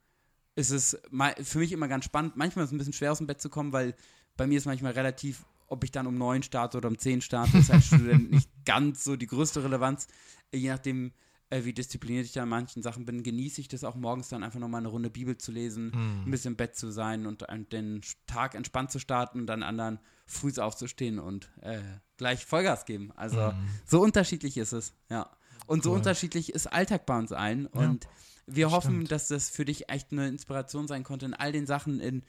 ist 0.56 0.70
es 0.70 1.00
für 1.42 1.58
mich 1.58 1.70
immer 1.70 1.86
ganz 1.86 2.04
spannend. 2.04 2.36
Manchmal 2.36 2.64
ist 2.64 2.70
es 2.70 2.74
ein 2.74 2.78
bisschen 2.78 2.94
schwer 2.94 3.12
aus 3.12 3.18
dem 3.18 3.28
Bett 3.28 3.40
zu 3.40 3.48
kommen, 3.48 3.72
weil 3.72 3.94
bei 4.36 4.48
mir 4.48 4.58
ist 4.58 4.66
manchmal 4.66 4.92
relativ 4.92 5.44
ob 5.68 5.84
ich 5.84 5.90
dann 5.90 6.06
um 6.06 6.16
neun 6.16 6.42
starte 6.42 6.78
oder 6.78 6.88
um 6.88 6.98
zehn 6.98 7.20
starte, 7.20 7.58
ist 7.58 7.70
als 7.70 7.86
Student 7.86 8.30
nicht 8.32 8.50
ganz 8.64 9.04
so 9.04 9.16
die 9.16 9.26
größte 9.26 9.62
Relevanz. 9.62 10.08
Je 10.52 10.68
nachdem, 10.68 11.12
äh, 11.50 11.64
wie 11.64 11.72
diszipliniert 11.72 12.26
ich 12.26 12.32
da 12.32 12.42
in 12.42 12.48
manchen 12.48 12.82
Sachen 12.82 13.04
bin, 13.04 13.22
genieße 13.22 13.60
ich 13.60 13.68
das 13.68 13.84
auch 13.84 13.94
morgens 13.94 14.28
dann 14.28 14.42
einfach 14.42 14.60
nochmal 14.60 14.80
eine 14.80 14.88
Runde 14.88 15.10
Bibel 15.10 15.36
zu 15.36 15.52
lesen, 15.52 15.90
mm. 15.90 16.26
ein 16.26 16.30
bisschen 16.30 16.52
im 16.52 16.56
Bett 16.56 16.76
zu 16.76 16.90
sein 16.90 17.26
und, 17.26 17.44
den 17.72 18.00
Tag 18.26 18.54
entspannt 18.54 18.90
zu 18.90 18.98
starten 18.98 19.40
und 19.40 19.46
dann 19.46 19.62
anderen 19.62 20.00
früh 20.26 20.52
aufzustehen 20.58 21.18
und 21.18 21.50
äh, 21.60 21.80
gleich 22.16 22.44
Vollgas 22.44 22.84
geben. 22.84 23.12
Also 23.16 23.38
mm. 23.38 23.68
so 23.86 24.00
unterschiedlich 24.00 24.56
ist 24.56 24.72
es, 24.72 24.94
ja. 25.10 25.30
Und 25.66 25.82
so 25.82 25.92
unterschiedlich 25.92 26.54
ist 26.54 26.66
Alltag 26.66 27.04
bei 27.04 27.18
uns 27.18 27.30
allen. 27.30 27.66
Und 27.66 28.04
ja, 28.04 28.10
wir 28.46 28.70
hoffen, 28.70 28.94
stimmt. 28.94 29.12
dass 29.12 29.28
das 29.28 29.50
für 29.50 29.66
dich 29.66 29.90
echt 29.90 30.12
eine 30.12 30.26
Inspiration 30.28 30.88
sein 30.88 31.04
konnte 31.04 31.26
in 31.26 31.34
all 31.34 31.52
den 31.52 31.66
Sachen, 31.66 32.00
in 32.00 32.22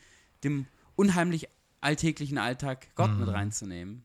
dem 0.43 0.65
unheimlich 0.95 1.47
alltäglichen 1.81 2.37
Alltag 2.37 2.87
Gott 2.95 3.11
mhm. 3.11 3.21
mit 3.21 3.29
reinzunehmen. 3.29 4.03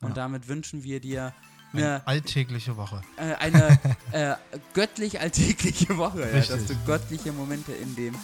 Und 0.00 0.10
ja. 0.10 0.14
damit 0.14 0.48
wünschen 0.48 0.82
wir 0.82 1.00
dir 1.00 1.32
eine, 1.72 1.86
eine 1.86 2.06
alltägliche 2.06 2.76
Woche. 2.76 3.02
Äh, 3.16 3.34
eine 3.34 3.78
äh, 4.12 4.34
göttlich 4.74 5.20
alltägliche 5.20 5.96
Woche, 5.96 6.20
ja, 6.20 6.40
dass 6.40 6.66
du 6.66 6.74
göttliche 6.84 7.32
Momente 7.32 7.72
in 7.72 7.94
dem 7.96 8.14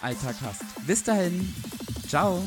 Alltag 0.00 0.36
hast. 0.42 0.62
Bis 0.86 1.02
dahin, 1.02 1.54
ciao. 2.08 2.42